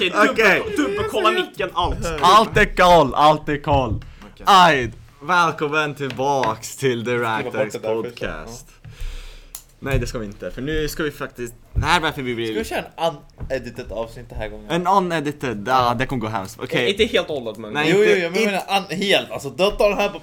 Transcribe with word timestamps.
Okej, 0.00 0.12
Okej. 0.30 0.62
dubbel- 0.66 0.76
dubbelkolla 0.76 1.30
micken, 1.30 1.70
allt. 1.72 2.06
Allt 2.20 2.56
är 2.56 2.76
koll, 2.76 3.14
allt 3.14 3.48
är 3.48 3.56
koll. 3.62 4.04
Ajd, 4.44 4.92
välkommen 5.22 5.94
tillbaks 5.94 6.76
till 6.76 7.04
The 7.04 7.18
först, 7.52 7.82
podcast. 7.82 8.66
Nej 9.78 9.98
det 9.98 10.06
ska 10.06 10.18
vi 10.18 10.26
inte, 10.26 10.50
för 10.50 10.62
nu 10.62 10.88
ska 10.88 11.02
vi 11.02 11.10
faktiskt, 11.10 11.54
det 11.72 11.80
här 11.86 11.96
är 11.96 12.02
varför 12.02 12.22
vi 12.22 12.46
Ska 12.46 12.58
vi 12.58 12.64
köra 12.64 12.84
en 12.96 13.14
unedited 13.50 13.92
avsnitt 13.92 14.28
den 14.28 14.38
här 14.38 14.48
gången? 14.48 14.70
En 14.70 14.86
unedited, 14.86 15.64
ja 15.68 15.94
det 15.98 16.06
kommer 16.06 16.20
gå 16.20 16.28
hemskt. 16.28 16.58
Okej, 16.62 16.90
Inte 16.90 17.04
helt 17.04 17.30
och 17.30 17.36
hållet 17.36 17.58
men... 17.58 17.72
Nej. 17.72 17.90
jo, 17.90 17.96
jo, 17.96 18.02
inte- 18.04 18.20
jo, 18.20 18.30
men 18.30 18.42
jag 18.42 18.62
menar 18.68 18.86
un, 18.90 18.96
helt, 18.98 19.30
alltså 19.30 19.50
ta 19.50 19.88
den 19.88 19.98
här 19.98 20.08
på 20.08 20.20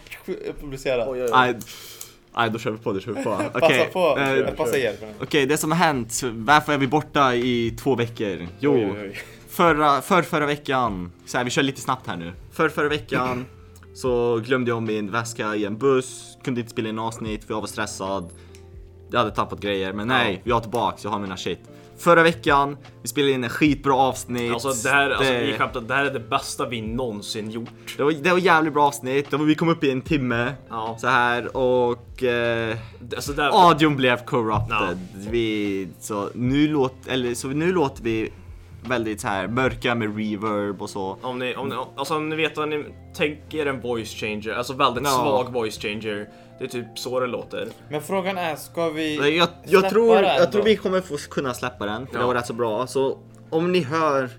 publicera. 0.62 1.09
Oj, 1.09 1.20
oj, 1.21 1.25
oj. 1.25 1.30
Ajd. 1.34 1.64
Ajd, 2.34 2.51
då 2.51 2.59
kör 2.59 2.71
vi 2.71 2.78
på, 2.78 2.93
då 2.93 3.00
kör 3.00 3.12
vi 3.12 3.23
på. 3.23 3.29
Passa 3.54 3.65
Okej, 3.65 3.89
på, 3.93 4.18
eh, 4.20 4.34
jag 4.34 4.57
passar 4.57 4.78
er. 4.78 4.96
Okej, 5.21 5.46
det 5.46 5.57
som 5.57 5.71
har 5.71 5.78
hänt, 5.78 6.21
varför 6.23 6.73
är 6.73 6.78
vi 6.78 6.87
borta 6.87 7.36
i 7.36 7.78
två 7.79 7.96
veckor? 7.96 8.48
Jo, 8.59 8.73
Oj, 8.73 8.92
oj, 8.92 9.00
oj. 9.01 9.20
Förra, 9.57 10.02
för 10.02 10.21
förra 10.21 10.46
veckan, 10.46 11.11
så 11.25 11.38
här, 11.38 11.46
vi 11.46 11.50
kör 11.50 11.64
lite 11.64 11.82
snabbt 11.82 12.07
här 12.07 12.18
nu. 12.18 12.34
För 12.52 12.70
förra 12.70 12.89
veckan 12.89 13.46
så 13.93 14.38
glömde 14.46 14.71
jag 14.71 14.84
min 14.84 15.11
väska 15.11 15.56
i 15.56 15.65
en 15.65 15.78
buss, 15.78 16.38
kunde 16.43 16.60
inte 16.61 16.71
spela 16.71 16.89
in 16.89 17.00
avsnitt 17.00 17.43
för 17.43 17.54
jag 17.54 17.62
var 17.62 17.68
stressad. 17.68 18.29
Jag 19.12 19.20
hade 19.20 19.32
tappat 19.32 19.60
grejer, 19.60 19.93
men 19.93 20.07
nej, 20.07 20.42
jag 20.43 20.57
är 20.57 20.62
tillbaks, 20.62 21.04
jag 21.04 21.12
har 21.12 21.20
mina 21.20 21.38
shit. 21.38 21.60
Förra 21.98 22.24
veckan, 22.24 22.78
vi 23.01 23.07
spelade 23.07 23.32
in 23.34 23.43
en 23.43 23.50
skitbra 23.50 23.96
avsnitt. 23.96 24.54
Alltså 24.54 24.89
det 24.89 24.89
här, 24.96 25.10
alltså, 25.10 25.34
Det- 25.34 25.46
vi 25.46 25.54
skämtar, 25.54 25.82
det 25.82 25.93
här 25.93 26.06
är 26.06 26.14
det 26.14 26.20
bästa 26.20 26.68
vi 26.70 26.82
någonsin 26.82 27.51
gjort. 27.51 27.70
det 27.98 28.04
var, 28.04 28.12
det 28.12 28.32
var 28.32 28.37
jävligt 28.37 28.74
bra 28.74 28.87
avsnitt, 28.87 29.32
var, 29.32 29.39
vi 29.39 29.56
kom 29.56 29.70
upp 29.70 29.84
i 29.84 29.92
en 29.92 30.01
timme 30.01 30.54
Ja. 30.70 30.98
så 31.01 31.07
här 31.07 31.57
och 31.57 32.23
eh, 32.23 32.78
Alltså 33.16 33.34
det 33.34 33.42
här, 33.44 33.67
audion 33.70 33.95
blev 33.95 34.17
corrupted. 34.26 35.00
Vi, 35.31 35.88
så, 36.00 36.30
nu 36.36 36.68
låt, 36.68 36.96
eller, 37.08 37.34
så 37.34 37.48
nu 37.48 37.72
låter 37.72 38.03
vi 38.03 38.31
väldigt 38.88 39.22
så 39.22 39.28
här 39.28 39.48
mörka 39.48 39.96
med 39.96 40.18
reverb 40.18 40.82
och 40.82 40.90
så. 40.90 41.18
Om 41.22 41.40
ni, 41.40 41.56
om 41.56 41.70
ni, 41.70 41.76
alltså 41.96 42.16
om 42.16 42.30
ni 42.30 42.36
vet 42.36 42.58
vad 42.58 42.70
ni 42.70 42.86
tänker 43.16 43.66
en 43.66 43.82
voice 43.82 44.14
changer, 44.16 44.54
alltså 44.54 44.74
väldigt 44.74 45.04
Ja. 45.04 45.10
svag 45.10 45.54
voice 45.54 45.80
changer. 45.82 46.30
Det 46.60 46.64
är 46.66 46.70
typ 46.70 47.00
så 47.00 47.20
det 47.20 47.28
låter. 47.28 47.68
Men 47.90 48.02
frågan 48.02 48.38
är, 48.38 48.56
ska 48.56 48.90
vi 48.90 49.16
Jag, 49.16 49.30
jag, 49.34 49.50
släppa 49.70 49.90
tror, 49.90 50.16
den 50.16 50.24
jag 50.26 50.52
tror 50.52 50.62
då? 50.62 50.66
vi 50.66 50.76
kommer 50.76 51.02
få 51.02 51.18
kunna 51.18 51.54
släppa 51.54 51.86
den, 51.86 52.08
för 52.08 52.14
Ja. 52.16 52.20
det 52.20 52.26
var 52.26 52.36
rätt 52.36 52.46
så 52.48 52.54
bra. 52.54 52.88
Så 52.88 53.18
om 53.50 53.72
ni 53.72 53.82
hör, 53.82 54.30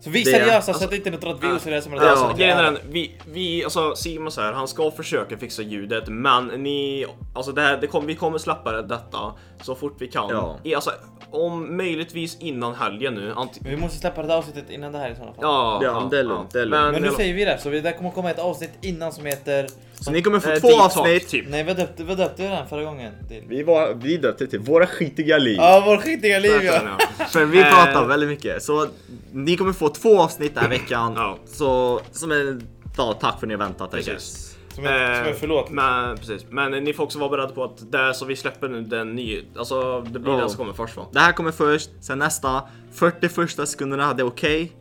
Så 0.00 0.10
vi 0.10 0.20
är 0.20 0.24
seriösa 0.38 0.72
så 0.74 0.84
att 0.84 0.92
inte 0.92 1.10
ni 1.10 1.16
tror 1.16 1.30
att 1.34 1.42
vi 1.42 1.46
är 1.46 1.56
oseriösa 1.56 1.90
med 1.90 2.00
det. 2.00 2.10
Alltså, 2.10 2.36
grejen 2.36 2.58
är 2.58 2.62
den, 2.62 2.78
vi, 2.90 3.16
vi, 3.32 3.64
alltså 3.64 3.94
Simon 3.96 4.30
så 4.32 4.40
här, 4.40 4.52
han 4.52 4.68
ska 4.68 4.90
försöka 4.90 5.38
fixa 5.38 5.62
ljudet 5.62 6.04
men 6.08 6.46
ni, 6.46 7.06
alltså 7.34 7.52
det 7.52 7.60
här, 7.62 7.76
det 7.80 7.86
kom, 7.86 8.06
vi 8.06 8.14
kommer 8.14 8.38
släppa 8.38 8.72
det- 8.72 8.82
detta 8.82 9.18
så 9.62 9.74
fort 9.74 9.96
vi 9.98 10.08
kan. 10.08 10.30
Ja. 10.30 10.56
I, 10.62 10.74
alltså, 10.74 10.90
om 11.32 11.76
möjligtvis 11.76 12.36
innan 12.40 12.74
helgen 12.74 13.14
nu. 13.14 13.32
Anti- 13.32 13.58
Vi 13.60 13.76
måste 13.76 13.98
släppa 13.98 14.22
det 14.22 14.28
här 14.28 14.38
avsnittet 14.38 14.70
innan 14.70 14.92
det 14.92 14.98
här 14.98 15.10
i 15.10 15.14
sådana 15.14 15.32
fall. 15.32 15.42
ja, 15.44 15.80
Ja, 15.82 16.08
det 16.10 16.18
är 16.18 16.24
lugnt, 16.24 16.54
lugnt. 16.54 16.70
Men 16.70 17.02
nu 17.02 17.10
säger 17.10 17.34
vi 17.34 17.44
det, 17.44 17.58
så 17.58 17.68
vi- 17.70 17.80
det 17.80 17.92
kommer 17.92 18.10
komma 18.10 18.30
ett 18.30 18.38
avsnitt 18.38 18.70
innan 18.80 19.12
som 19.12 19.26
heter... 19.26 19.66
så 20.00 20.10
ni 20.10 20.22
kommer 20.22 20.40
få 20.40 20.50
eh, 20.50 20.56
två 20.58 20.80
avsnitt. 20.82 21.28
typ. 21.28 21.46
Nej 21.48 21.64
vad 21.64 21.76
döpte, 21.76 22.04
vad 22.04 22.16
döpte 22.16 22.42
vi 22.42 22.48
den 22.48 22.66
förra 22.68 22.84
gången 22.84 23.12
till? 23.28 23.42
Vi, 23.48 23.62
var, 23.62 23.94
vi 23.94 24.16
döpte 24.16 24.46
till 24.46 24.58
Våra 24.60 24.86
skitiga 24.86 25.38
liv. 25.38 25.56
Ja, 25.56 25.82
vår 25.86 25.96
skitiga 25.96 26.38
liv 26.38 26.62
ja! 26.62 26.80
För 27.28 27.44
vi 27.44 27.60
Eh. 27.60 27.64
pratar 27.74 28.06
väldigt 28.06 28.28
mycket. 28.28 28.62
Så 28.62 28.86
ni 29.32 29.56
kommer 29.56 29.72
få 29.72 29.88
två 29.88 30.20
avsnitt 30.20 30.54
den 30.54 30.62
här 30.62 30.70
veckan. 30.70 31.12
Ja. 31.16 31.38
Så 31.46 32.00
som 32.12 32.32
en 32.32 32.66
ja, 32.96 33.12
tack 33.20 33.38
för 33.40 33.46
att 33.46 33.48
ni 33.48 33.54
har 33.54 33.58
väntat. 33.58 33.90
Precis. 33.90 34.51
Som 34.74 34.86
en, 34.86 35.24
som 35.24 35.34
förlåt. 35.34 35.68
Eh, 35.68 35.72
Men, 35.74 36.16
precis. 36.16 36.46
men 36.50 36.70
ni 36.84 36.92
får 36.92 37.04
också 37.04 37.18
vara 37.18 37.30
beredda 37.30 37.52
på 37.52 37.64
att 37.64 37.92
det 37.92 38.14
som 38.14 38.28
vi 38.28 38.36
släpper 38.36 38.68
nu, 38.68 38.80
den 38.82 39.14
nya, 39.14 39.40
alltså 39.58 40.00
det 40.00 40.18
blir 40.18 40.32
Ja. 40.32 40.38
den 40.38 40.48
som 40.50 40.58
kommer 40.58 40.72
först 40.72 40.96
va? 40.96 41.06
Det 41.12 41.18
här 41.20 41.32
kommer 41.32 41.50
först, 41.52 41.90
sen 42.00 42.18
nästa 42.18 42.62
40 42.92 43.28
första 43.28 43.66
sekunderna 43.66 44.14
det 44.14 44.22
är 44.22 44.26
okej. 44.26 44.72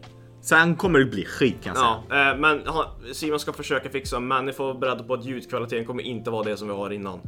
Sen 0.41 0.75
kommer 0.75 0.99
det 0.99 1.05
bli 1.05 1.25
skit 1.25 1.55
kan 1.63 1.75
jag 1.75 1.77
säga. 1.77 2.23
Ja, 2.23 2.31
eh, 2.31 2.37
men 2.37 2.61
Simon 3.13 3.39
ska 3.39 3.53
försöka 3.53 3.89
fixa, 3.89 4.19
men 4.19 4.45
ni 4.45 4.53
får 4.53 4.63
vara 4.63 4.73
beredda 4.73 5.03
på 5.03 5.13
att 5.13 5.25
ljudkvaliteten 5.25 5.85
kommer 5.85 6.03
inte 6.03 6.31
vara 6.31 6.43
det 6.43 6.57
som 6.57 6.67
vi 6.67 6.73
har 6.73 6.89
innan. 6.89 7.19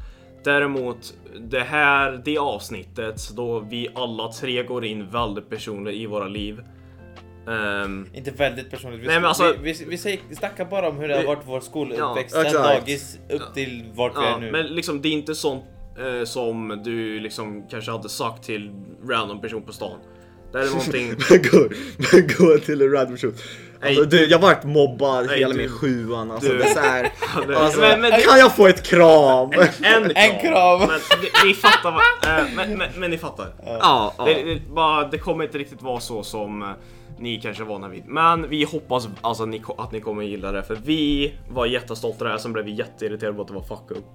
Däremot, 0.44 1.14
det 1.40 1.60
här, 1.60 2.22
det 2.26 2.38
avsnittet 2.38 3.30
då 3.36 3.60
vi 3.60 3.88
alla 3.96 4.32
tre 4.32 4.64
går 4.64 4.86
in 4.86 5.10
väldigt 5.10 5.50
personligt 5.50 5.96
i 5.96 6.06
våra 6.06 6.28
liv. 6.28 6.62
Ehm, 7.48 8.08
Inte 8.14 8.32
väldigt 8.32 8.72
personligt. 8.72 9.02
Vi, 9.02 9.08
Nej, 9.08 9.16
men 9.16 9.26
alltså- 9.26 9.56
vi, 9.62 9.74
vi, 9.74 9.86
vi, 9.90 9.98
säger, 9.98 10.20
vi 10.30 10.36
snackar 10.36 10.66
bara 10.66 10.90
om 10.90 10.98
hur 10.98 11.08
det 11.08 11.14
har 11.14 11.22
Vi- 11.22 11.28
varit 11.28 11.44
vår 11.46 11.60
skoluppväxt 11.60 12.36
Ja, 12.36 12.42
sen 12.42 12.46
exakt. 12.46 12.64
dagis 12.80 13.18
upp 13.30 13.54
till 13.54 13.84
vart 13.96 14.12
vi 14.18 14.22
ja, 14.22 14.36
är 14.36 14.40
nu. 14.40 14.52
men 14.52 14.66
liksom 14.68 15.02
det 15.02 15.08
är 15.08 15.14
inte 15.14 15.36
sånt 15.36 15.64
eh, 16.00 16.26
som 16.26 16.82
du 16.86 17.20
liksom 17.20 17.68
kanske 17.72 17.92
hade 17.92 18.10
sagt 18.10 18.44
till 18.44 18.72
random 19.10 19.42
person 19.42 19.62
på 19.62 19.74
stan. 19.74 20.00
Det 20.52 20.60
är 20.60 20.66
någonting... 20.66 21.08
Men 21.30 21.42
gå, 21.52 21.70
men 22.12 22.28
gå 22.38 22.58
till 22.60 22.82
en 22.82 22.92
random 22.92 23.18
shoot. 23.18 23.36
Alltså, 23.86 24.04
du, 24.04 24.26
jag 24.26 24.38
har 24.38 24.42
varit 24.48 24.64
mobbad 24.64 25.26
Nej, 25.26 25.40
hela 25.40 25.54
du- 25.54 25.60
min 25.60 25.70
sjuan. 25.70 26.32
Alltså, 26.32 26.52
du- 26.52 26.58
det 26.58 26.64
är 26.64 26.74
så 26.74 26.80
här, 26.80 27.12
alltså, 27.56 27.80
men- 27.80 28.02
men- 28.02 28.12
kan 28.22 28.40
jag 28.40 28.56
få 28.56 28.68
ett 28.68 28.84
kram? 28.84 29.52
En, 29.82 30.04
En 30.16 30.40
kram! 30.42 30.80
Men 30.80 30.90
ni, 31.22 31.48
ni 31.48 31.54
fattar 31.54 31.92
vad... 31.92 32.40
Eh, 32.40 32.46
men, 32.56 32.78
men, 32.78 32.90
men 32.98 33.12
ni 33.12 33.18
fattar. 33.18 33.48
ja, 33.66 34.14
ja. 34.18 34.26
Det, 34.26 34.34
det, 34.44 34.60
bara, 34.74 35.08
det 35.08 35.18
kommer 35.18 35.44
inte 35.44 35.58
riktigt 35.58 35.82
vara 35.82 36.00
så 36.00 36.24
som 36.24 36.62
eh, 36.62 36.70
ni 37.20 37.42
kanske 37.42 37.64
är 37.64 37.68
vana 37.68 37.88
vid. 37.88 38.06
Men 38.06 38.50
vi 38.50 38.64
hoppas 38.64 39.08
alltså, 39.22 39.46
ni, 39.46 39.62
att 39.78 39.92
ni 39.92 40.02
kommer 40.02 40.24
gilla 40.24 40.52
det. 40.52 40.64
För 40.64 40.76
vi 40.76 41.34
var 41.50 41.66
jättestolta 41.66 42.28
här, 42.28 42.38
sen 42.38 42.54
blev 42.54 42.66
vi 42.66 42.72
jätteirriterade 42.72 43.36
på 43.36 43.42
att 43.42 43.48
det 43.48 43.54
var 43.54 43.64
fuck 43.64 43.92
up. 43.92 44.06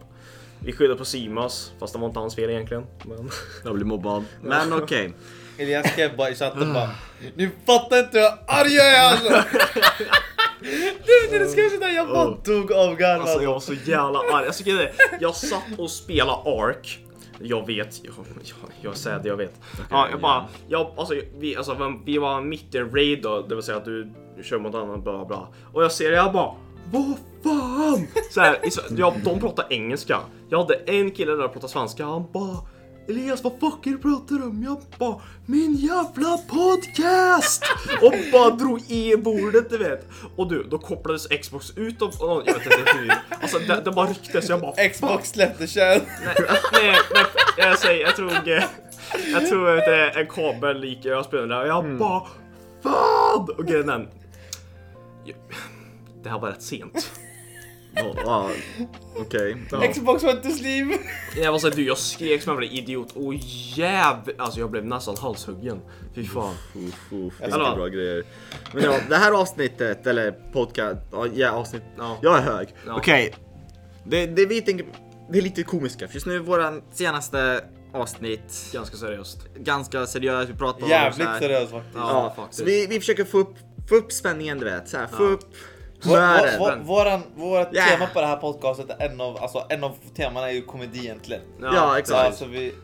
Vi 0.59 0.73
skyllde 0.73 0.97
på 0.97 1.05
Simas, 1.05 1.73
fast 1.79 1.93
det 1.93 1.99
var 1.99 2.07
inte 2.07 2.21
hans 2.21 2.35
fel 2.35 2.51
egentligen. 2.51 2.87
Men... 3.05 3.31
Jag 3.65 3.75
blir 3.75 3.85
mobbad. 3.85 4.25
Men 4.43 4.73
okej. 4.73 5.13
Elias 5.59 5.93
skrev 5.93 6.17
bara 6.17 6.31
i 6.31 6.35
chatten 6.35 6.75
bara 6.75 6.91
Ni 7.35 7.51
fattar 7.67 7.99
inte 7.99 8.19
hur 8.19 8.29
arg 8.47 8.73
jag 8.73 8.87
är 8.87 9.03
alltså! 9.03 9.29
Du 10.61 11.33
när 11.33 11.39
du 11.39 11.49
skrev 11.51 11.71
sådär 11.71 11.89
jag 11.89 12.09
bara 12.09 12.37
dog 12.45 12.73
av 12.73 12.97
garv 12.97 13.21
Alltså 13.21 13.43
jag 13.43 13.53
var 13.53 13.61
så 13.61 13.75
jävla 13.75 14.19
arg. 14.19 14.51
Jag, 14.65 14.77
det, 14.77 14.93
jag 15.21 15.35
satt 15.35 15.79
och 15.79 15.91
spelade 15.91 16.51
Ark. 16.51 16.99
Jag 17.41 17.67
vet, 17.67 18.05
jag, 18.05 18.15
jag, 18.43 18.71
jag 18.83 18.97
säger 18.97 19.19
det 19.19 19.29
jag 19.29 19.37
vet. 19.37 19.61
Ja, 19.91 20.09
jag 20.11 20.21
bara, 20.21 20.49
jag, 20.69 20.91
alltså, 20.97 21.15
vi, 21.39 21.57
alltså, 21.57 21.93
vi 22.05 22.19
var 22.19 22.41
mitt 22.41 22.75
i 22.75 22.79
en 22.79 22.91
raid 22.91 23.23
då, 23.23 23.43
det 23.43 23.55
vill 23.55 23.65
säga 23.65 23.79
att 23.79 23.85
du, 23.85 24.13
kör 24.43 24.59
mot 24.59 24.75
annan 24.75 25.03
bla 25.03 25.25
bla. 25.25 25.49
Och 25.73 25.85
jag 25.85 25.93
ser 25.93 26.11
det, 26.11 26.17
jag 26.17 26.33
bara, 26.33 26.55
vad 26.93 27.17
fan? 27.43 28.07
Så 28.31 28.41
här, 28.41 28.59
jag, 28.97 29.15
de 29.25 29.41
pratar 29.41 29.67
engelska. 29.71 30.21
Jag 30.49 30.59
hade 30.59 30.75
en 30.75 31.11
kille 31.11 31.33
där 31.33 31.43
som 31.43 31.53
pratade 31.53 31.73
svenska, 31.73 32.05
han 32.05 32.25
bara 32.33 32.57
Elias 33.09 33.45
vad 33.45 33.53
fuck 33.53 33.87
är 33.87 33.91
det 33.91 33.97
du 33.97 34.03
pratar 34.03 34.47
om? 34.47 34.63
Jag 34.63 34.79
bara 34.99 35.21
Min 35.47 35.75
jävla 35.75 36.39
podcast! 36.39 37.63
Och 38.03 38.15
bara 38.33 38.51
drog 38.51 38.91
i 38.91 39.17
bordet 39.17 39.71
du 39.71 39.79
vet. 39.79 40.09
Och 40.37 40.49
du, 40.49 40.63
då 40.63 40.79
kopplades 40.79 41.27
Xbox 41.27 41.77
ut 41.77 42.03
och, 42.03 42.09
och 42.09 42.43
jag 42.47 42.55
vet 42.55 42.67
inte 42.67 42.99
hur. 42.99 43.13
Alltså 43.43 43.59
det, 43.59 43.83
det 43.85 43.91
bara 43.91 44.07
rycktes 44.07 44.49
jag 44.49 44.61
bara 44.61 44.89
Xbox 44.89 45.31
släppte 45.31 45.67
kön! 45.67 46.01
Nej, 46.73 46.97
nej, 47.15 47.25
jag 47.57 47.79
säger, 47.79 48.07
jag 48.07 48.17
tror, 48.17 48.33
eh, 48.33 48.65
jag 49.33 49.49
tror 49.49 49.79
att 49.79 49.85
det 49.85 49.97
är 49.97 50.19
en 50.21 50.27
kabel 50.27 50.85
gick 50.85 51.05
i 51.07 51.11
ösbjörnen 51.11 51.49
där 51.49 51.61
och 51.63 51.69
jag 51.69 51.99
bara 51.99 52.23
Fan! 52.83 53.49
Och 53.59 53.67
grejen 53.67 53.89
är 53.89 53.93
den, 53.93 54.09
Det 56.23 56.29
här 56.29 56.39
var 56.39 56.49
rätt 56.49 56.63
sent. 56.63 57.11
Ja, 57.99 58.15
ja, 58.25 58.51
Okej. 59.17 59.57
Xbox 59.93 60.25
went 60.25 60.43
to 60.43 60.49
sleep! 60.51 61.01
Jag 61.37 61.53
var 61.53 61.59
såhär, 61.59 61.75
du 61.77 61.87
jag 61.87 61.99
skrek 61.99 62.43
som 62.43 62.57
en 62.59 62.63
jävla 62.63 62.79
idiot 62.79 63.13
och 63.17 63.35
jäv... 63.77 64.15
Alltså 64.39 64.61
jag 64.61 64.71
blev 64.71 64.85
nästan 64.85 65.17
halshuggen. 65.17 65.81
Fy 66.15 66.25
fan. 66.25 66.55
Uff, 66.75 67.13
uff, 67.13 67.35
det 67.39 67.45
är 67.45 67.47
inte 67.67 67.77
bra 67.77 67.87
grejer. 67.87 68.25
Men 68.75 68.83
ja, 68.85 68.99
det 69.09 69.17
här 69.17 69.33
avsnittet, 69.33 70.07
eller 70.07 70.31
podcast, 70.53 71.01
ja, 71.13 71.27
ja 71.35 71.51
avsnitt. 71.51 71.83
Ja. 71.99 72.19
Jag 72.23 72.39
är 72.39 72.43
hög. 72.43 72.69
Ja. 72.87 72.97
Okej. 72.97 73.35
Det, 74.05 74.27
det 74.27 74.47
vi 74.47 74.61
tänker, 74.61 74.87
det 75.33 75.39
är 75.39 75.43
lite 75.43 75.63
komiska. 75.63 76.07
För 76.09 76.15
just 76.15 76.27
nu 76.27 76.39
våran 76.39 76.83
senaste 76.93 77.65
avsnitt, 77.95 78.71
Ganska 78.73 78.97
seriöst. 78.97 79.39
ganska 79.57 80.07
seriöst, 80.07 80.51
vi 80.51 80.55
pratar 80.55 80.83
om 80.83 80.89
så 80.89 80.95
Jävligt 80.95 81.29
seriöst 81.39 81.73
faktiskt. 81.73 81.97
Ja, 81.97 82.11
Ja, 82.11 82.33
faktiskt. 82.37 82.59
så 82.59 82.65
vi, 82.65 82.87
vi 82.87 83.01
försöker 83.01 83.25
få 83.25 83.39
upp, 83.39 83.55
få 83.89 83.95
upp 83.95 84.13
spänningen 84.13 84.59
du 84.59 84.65
vet, 84.65 84.89
så 84.89 84.97
här, 84.97 85.07
få 85.07 85.23
Ja. 85.25 85.29
upp 85.29 85.55
Vår, 86.03 86.17
humöret. 86.17 86.55
vår, 86.61 86.77
våran, 86.85 87.21
vårt 87.35 87.69
Ja. 87.73 87.83
tema 87.85 88.07
på 88.07 88.21
det 88.21 88.27
här 88.27 88.37
podcastet 88.37 88.91
är 88.99 89.09
en 89.09 89.21
av, 89.21 89.37
alltså 89.43 89.67
en 89.69 89.85
av 89.85 89.93
temana 90.17 90.49
är 90.51 90.55
ju 90.55 90.63
komedi 90.63 90.99
egentligen. 90.99 91.43
Ja, 91.63 91.99
exakt. 91.99 92.21
Så 92.21 92.27
alltså 92.27 92.45
vi, 92.45 92.75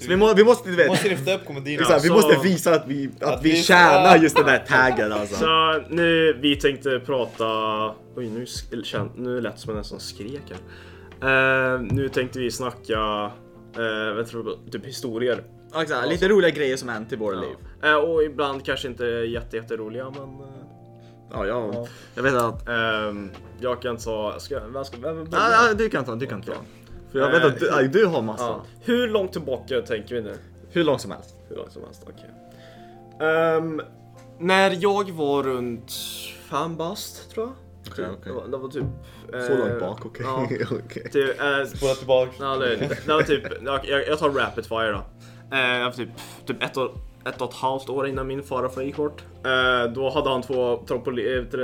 så 0.00 0.08
vi, 0.08 0.16
må, 0.16 0.34
vi 0.34 0.44
måste, 0.44 0.70
du 0.70 0.76
vi 0.76 0.88
måste 0.88 1.08
lyfta 1.08 1.34
upp 1.34 1.44
komedin. 1.46 1.80
här, 1.88 2.00
vi 2.00 2.10
måste 2.10 2.38
visa 2.42 2.74
att 2.74 2.86
vi, 2.86 3.10
att, 3.20 3.34
Att 3.34 3.42
vi 3.44 3.50
vi- 3.50 3.62
tjänar 3.62 4.16
ja. 4.16 4.22
just 4.22 4.36
den 4.36 4.46
där 4.46 4.58
taggen 4.68 5.12
alltså. 5.12 5.34
Så 5.34 5.82
nu, 5.88 6.32
vi 6.42 6.56
tänkte 6.56 7.00
prata... 7.00 7.44
Oj, 8.16 8.30
nu, 8.30 8.46
nu 9.16 9.40
lät 9.40 9.54
det 9.54 9.60
som 9.60 9.70
jag 9.70 9.78
nästan 9.78 10.00
skrek 10.00 10.42
här. 10.50 11.74
Eh, 11.74 11.80
nu 11.80 12.08
tänkte 12.08 12.38
vi 12.38 12.50
snacka, 12.50 13.24
uh, 13.78 14.14
vad 14.16 14.26
tror 14.26 14.44
du, 14.44 14.70
typ 14.70 14.86
historier. 14.86 15.44
Ja, 15.72 15.82
exakt, 15.82 16.08
lite 16.08 16.28
roliga 16.28 16.50
grejer 16.50 16.76
som 16.76 16.88
hänt 16.88 17.12
i 17.12 17.16
våra 17.16 17.36
liv. 17.40 17.56
Eh, 17.82 17.94
och 17.94 18.22
ibland 18.22 18.64
kanske 18.64 18.88
inte 18.88 19.04
jätte, 19.04 19.56
jätteroliga 19.56 20.04
men... 20.10 20.22
eh, 20.22 20.63
Ja, 21.34 21.46
ja. 21.46 21.70
Ja. 21.72 21.86
Jag 22.14 22.22
vet 22.22 22.34
att... 22.34 22.68
ehm, 22.68 23.30
jag 23.60 23.82
kan 23.82 23.96
ta... 23.96 24.34
Ska, 24.38 24.60
vem 24.72 24.84
ska, 24.84 24.96
vem, 24.96 25.16
vem, 25.16 25.26
Ja, 25.32 25.66
ja, 25.68 25.74
du 25.74 25.88
kan 25.88 26.04
ta, 26.04 26.14
du 26.14 26.26
kan 26.26 26.42
ta. 26.42 26.52
För 27.12 27.18
jag 27.18 27.30
vet 27.30 27.44
att 27.44 27.60
du, 27.60 27.70
aj, 27.72 27.88
du 27.88 28.06
har 28.06 28.22
massa. 28.22 28.44
Ja. 28.44 28.64
Hur 28.80 29.08
långt 29.08 29.32
tillbaka 29.32 29.80
tänker 29.80 30.14
vi 30.14 30.22
nu? 30.22 30.34
Hur 30.70 30.84
långt 30.84 31.00
som 31.00 31.10
helst. 31.10 31.36
Hur 31.48 31.56
långt 31.56 31.72
som 31.72 31.82
helst, 31.84 32.06
okej. 32.06 32.30
Ehm, 33.28 33.82
när 34.38 34.76
jag 34.80 35.10
var 35.10 35.42
runt 35.42 35.92
fem 36.50 36.76
bast 36.76 37.30
tror 37.30 37.46
jag. 37.46 37.54
Okej, 37.92 38.04
okej. 38.04 38.18
Det, 38.24 38.32
var, 38.32 38.48
det 38.48 38.56
var 38.56 38.68
typ... 38.68 38.84
Så 39.30 39.52
eh, 39.52 39.58
långt 39.58 39.80
bak, 39.80 40.06
okej. 40.06 40.26
Ja, 40.26 40.48
typ, 41.12 41.40
eh, 41.40 41.64
Spola 41.64 41.94
tillbaka. 41.94 42.32
Ja, 42.40 42.56
det, 42.56 42.76
det 43.06 43.12
var 43.14 43.22
typ, 43.22 43.42
jag, 43.64 43.88
jag 43.88 44.08
jag 44.08 44.18
tar 44.18 44.30
rapid 44.30 44.66
fire 44.66 44.92
då. 44.92 45.04
Eh, 45.56 45.78
jag 45.78 45.84
var 45.84 45.92
typ, 45.92 46.08
typ 46.46 46.62
ett, 46.62 46.76
och, 46.76 46.90
ett 47.26 47.40
och 47.40 47.48
ett 47.48 47.56
halvt 47.56 47.88
år 47.88 48.08
innan 48.08 48.26
min 48.26 48.42
farfar 48.42 48.82
gick 48.82 48.96
bort. 48.96 49.24
Eh, 49.44 49.92
då 49.92 50.10
hade 50.10 50.30
han 50.30 50.42
två 50.42 50.72
eh, 50.72 50.78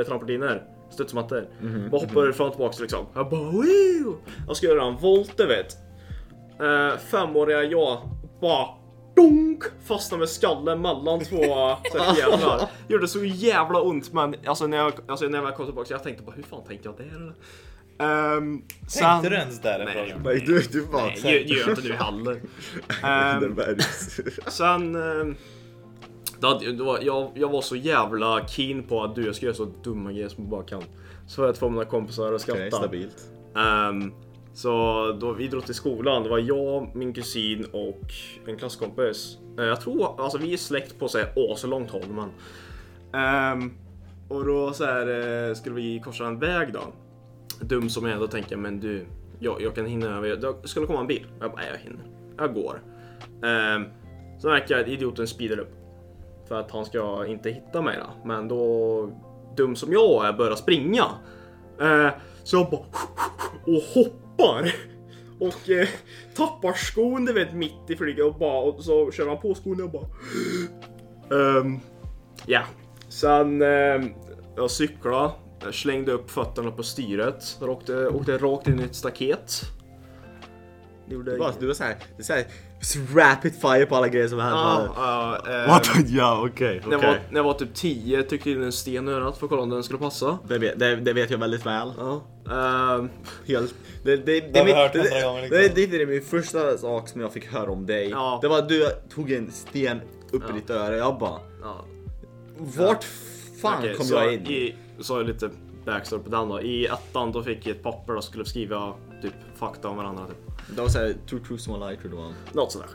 trampoliner, 0.04 0.62
studsmattor. 0.90 1.48
Mhm. 1.60 1.90
Bara 1.90 2.00
hoppade 2.00 2.32
fram 2.32 2.46
och 2.46 2.52
tillbaka 2.52 2.76
liksom. 2.80 3.06
Jag 3.14 3.30
bara 3.30 3.40
Woo! 3.40 4.16
Jag 4.46 4.56
ska 4.56 4.66
göra 4.66 4.84
en 4.84 4.96
volt 4.96 5.36
du 5.36 5.46
vet. 5.46 5.76
Eh, 6.60 6.98
femåriga 6.98 7.62
jag 7.62 7.98
bara 8.40 8.66
donk 9.16 9.64
fastnade 9.84 10.18
med 10.18 10.28
skallen 10.28 10.82
mellan 10.82 11.20
två 11.20 11.36
fjädrar. 12.14 12.68
Gjorde 12.88 13.08
så 13.08 13.24
jävla 13.24 13.80
ont 13.80 14.12
men 14.12 14.34
alltså 14.46 14.66
när 14.66 14.76
jag, 14.76 14.92
alltså, 15.08 15.26
när 15.26 15.38
jag 15.38 15.44
väl 15.44 15.54
kom 15.54 15.66
tillbaka 15.66 15.94
jag 15.94 16.02
tänkte 16.02 16.22
bara 16.24 16.36
hur 16.36 16.42
fan 16.42 16.64
tänkte 16.64 16.88
jag 16.88 16.96
där? 16.96 17.34
Um, 18.00 18.62
Tänkte 18.98 19.28
du 19.28 19.36
ens 19.36 19.60
där? 19.60 19.80
är 19.80 19.84
Nej. 19.84 20.16
Nej, 20.24 20.44
du, 20.46 20.62
du 20.72 20.80
var 20.80 21.02
Nej, 21.02 21.44
det 21.48 21.54
gör 21.54 21.70
inte 21.70 21.88
nu 21.88 21.94
heller. 21.94 22.40
Nervös. 23.40 24.20
sen... 24.46 24.94
ehm, 24.94 25.36
då 26.40 26.60
då 26.78 26.84
var, 26.84 26.98
jag, 27.02 27.30
jag 27.34 27.48
var 27.48 27.62
så 27.62 27.76
jävla 27.76 28.46
keen 28.48 28.82
på 28.82 29.02
att 29.04 29.14
du 29.14 29.26
jag 29.26 29.34
ska 29.34 29.46
göra 29.46 29.56
så 29.56 29.64
dumma 29.84 30.12
grejer 30.12 30.28
som 30.28 30.44
jag 30.44 30.50
bara 30.50 30.62
kan. 30.62 30.82
Så 31.26 31.42
jag 31.42 31.56
får 31.56 31.70
mina 31.70 31.84
kompisar 31.84 32.32
att 32.32 32.48
Okej, 32.48 32.68
skratta. 32.70 32.76
stabilt. 32.76 33.16
Ehm, 33.56 34.12
så 34.54 34.72
då 35.20 35.32
vi 35.32 35.48
drog 35.48 35.66
till 35.66 35.74
skolan. 35.74 36.22
Det 36.22 36.28
var 36.28 36.38
jag, 36.38 36.96
min 36.96 37.12
kusin 37.12 37.64
och 37.72 38.12
en 38.46 38.56
klasskompis. 38.56 39.38
Eh, 39.58 39.64
jag 39.64 39.80
tror, 39.80 40.20
alltså 40.24 40.38
vi 40.38 40.52
är 40.52 40.56
släkt 40.56 40.98
på 40.98 41.08
så 41.08 41.18
här 41.18 41.52
aslångt 41.52 41.90
håll 41.90 42.04
men. 42.08 42.30
Ehm, 43.22 43.72
och 44.28 44.44
då 44.44 44.72
så 44.72 44.84
här 44.84 45.48
eh, 45.48 45.54
skulle 45.54 45.74
vi 45.74 46.00
korsa 46.04 46.26
en 46.26 46.38
väg 46.38 46.72
då. 46.72 46.80
Dum 47.60 47.88
som 47.88 48.06
jag 48.06 48.16
är, 48.16 48.20
då 48.20 48.26
tänker 48.26 48.52
jag 48.52 48.60
men 48.60 48.80
du, 48.80 49.06
jag, 49.38 49.62
jag 49.62 49.74
kan 49.74 49.86
hinna 49.86 50.06
över. 50.06 50.36
Det 50.62 50.68
skulle 50.68 50.86
komma 50.86 51.00
en 51.00 51.06
bil. 51.06 51.26
Jag 51.40 51.50
bara, 51.50 51.60
nej, 51.60 51.70
jag 51.72 51.78
hinner. 51.78 52.06
Jag 52.36 52.54
går. 52.54 52.82
Um, 53.42 53.84
så 54.38 54.48
märker 54.48 54.74
jag 54.74 54.82
att 54.82 54.88
idioten 54.88 55.26
speedar 55.26 55.58
upp. 55.58 55.72
För 56.48 56.60
att 56.60 56.70
han 56.70 56.84
ska 56.84 57.26
inte 57.26 57.50
hitta 57.50 57.82
mig 57.82 57.98
då. 57.98 58.28
Men 58.28 58.48
då, 58.48 59.10
dum 59.56 59.76
som 59.76 59.92
jag 59.92 60.26
är, 60.26 60.32
börjar 60.32 60.56
springa. 60.56 61.04
Eh, 61.80 62.08
så 62.42 62.56
jag 62.56 62.70
bara 62.70 62.80
och 63.76 63.82
hoppar. 63.82 64.74
Och 65.40 65.70
eh, 65.70 65.88
tappar 66.36 66.72
skon 66.72 67.24
du 67.24 67.32
vet 67.32 67.54
mitt 67.54 67.90
i 67.90 67.96
flyget 67.96 68.24
och 68.24 68.34
bara 68.34 68.60
och 68.60 68.84
så 68.84 69.10
kör 69.10 69.28
han 69.28 69.40
på 69.40 69.54
skon 69.54 69.72
och 69.72 69.80
jag 69.80 69.90
bara 69.90 71.58
um, 71.58 71.80
Ja, 72.46 72.62
sen 73.08 73.62
eh, 73.62 74.06
jag 74.56 74.70
cyklade, 74.70 75.30
jag 75.64 75.74
slängde 75.74 76.12
upp 76.12 76.30
fötterna 76.30 76.70
på 76.70 76.82
styret, 76.82 77.56
jag 77.60 77.68
åkte, 77.70 78.08
åkte 78.08 78.38
rakt 78.38 78.68
in 78.68 78.80
i 78.80 78.82
ett 78.82 78.94
staket. 78.96 79.62
Det 81.06 81.14
gjorde 81.14 81.32
Du 81.32 81.38
var, 81.38 81.52
du 81.60 81.66
var 81.66 81.74
såhär, 81.74 81.96
det 82.16 82.22
är 82.22 82.24
såhär 82.24 82.44
rapid 83.14 83.52
fire 83.60 83.86
på 83.86 83.96
alla 83.96 84.08
grejer 84.08 84.28
som 84.28 84.38
hände. 84.38 84.56
Ja, 84.56 85.38
ja, 85.46 85.66
What? 85.68 85.88
Ja, 86.08 86.46
okej. 86.50 86.80
När 86.84 86.90
jag, 86.92 86.98
okej. 86.98 87.10
var, 87.10 87.18
när 87.30 87.36
jag 87.36 87.44
var 87.44 87.54
typ 87.54 87.74
10 87.74 88.22
tryckte 88.22 88.50
jag 88.50 88.56
in 88.58 88.62
en 88.64 88.72
sten 88.72 89.08
i 89.08 89.10
örat 89.10 89.38
för 89.38 89.46
att 89.46 89.50
kolla 89.50 89.62
om 89.62 89.70
den 89.70 89.82
skulle 89.82 89.98
passa. 89.98 90.38
Det 90.48 90.58
vet, 90.58 90.78
det, 90.78 90.96
det 90.96 91.12
vet 91.12 91.30
jag 91.30 91.38
väldigt 91.38 91.66
väl. 91.66 91.92
Ja. 91.98 92.22
ehm, 92.50 93.08
Helt. 93.46 93.74
Det, 94.04 94.16
det, 94.16 94.40
det, 94.40 94.64
min- 94.64 94.74
hört 94.76 94.92
det, 94.92 94.98
det, 94.98 95.04
liksom. 95.04 95.36
det, 95.50 95.74
det, 95.74 95.86
det 95.86 96.02
är 96.02 96.06
min 96.06 96.22
första 96.22 96.78
sak 96.78 97.08
som 97.08 97.20
jag 97.20 97.32
fick 97.32 97.52
höra 97.52 97.70
om 97.70 97.86
dig. 97.86 98.08
Ja. 98.10 98.38
Det 98.42 98.48
var 98.48 98.58
att 98.58 98.68
du 98.68 98.88
tog 99.14 99.32
en 99.32 99.50
sten 99.52 100.00
upp 100.32 100.42
Ja. 100.48 100.54
i 100.56 100.60
ditt 100.60 100.70
öra. 100.70 100.96
Jag 100.96 101.18
bara, 101.18 101.40
ja. 101.62 101.84
vart 102.58 103.04
fan 103.62 103.78
Okej, 103.78 103.94
kom 103.94 104.06
jag 104.10 104.34
in? 104.34 104.46
I, 104.46 104.74
så 105.00 105.18
är 105.18 105.24
lite 105.24 105.50
backstory 105.84 106.22
på 106.22 106.30
den 106.30 106.48
då. 106.48 106.60
I 106.60 106.86
ettan 106.86 107.32
då 107.32 107.42
fick 107.42 107.66
jag 107.66 107.76
ett 107.76 107.82
papper 107.82 108.16
och 108.16 108.24
skulle 108.24 108.44
skriva 108.44 108.94
typ 109.22 109.34
fakta 109.56 109.88
om 109.88 109.96
varandra. 109.96 110.26
Typ. 110.26 110.36
Det 110.76 110.80
var 110.80 110.88
såhär, 110.88 111.14
two 111.26 111.38
truths 111.46 111.68
one 111.68 111.90
lie 111.90 112.00
tror 112.00 112.20
jag 112.20 112.30
det. 112.30 112.34
Något 112.52 112.72
sådär. 112.72 112.88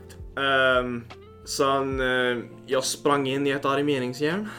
Um, 0.79 1.05
sen 1.45 2.01
uh, 2.01 2.43
jag 2.65 2.83
sprang 2.83 3.27
in 3.27 3.47
i 3.47 3.49
ett 3.49 3.65
armeringsjärn. 3.65 4.49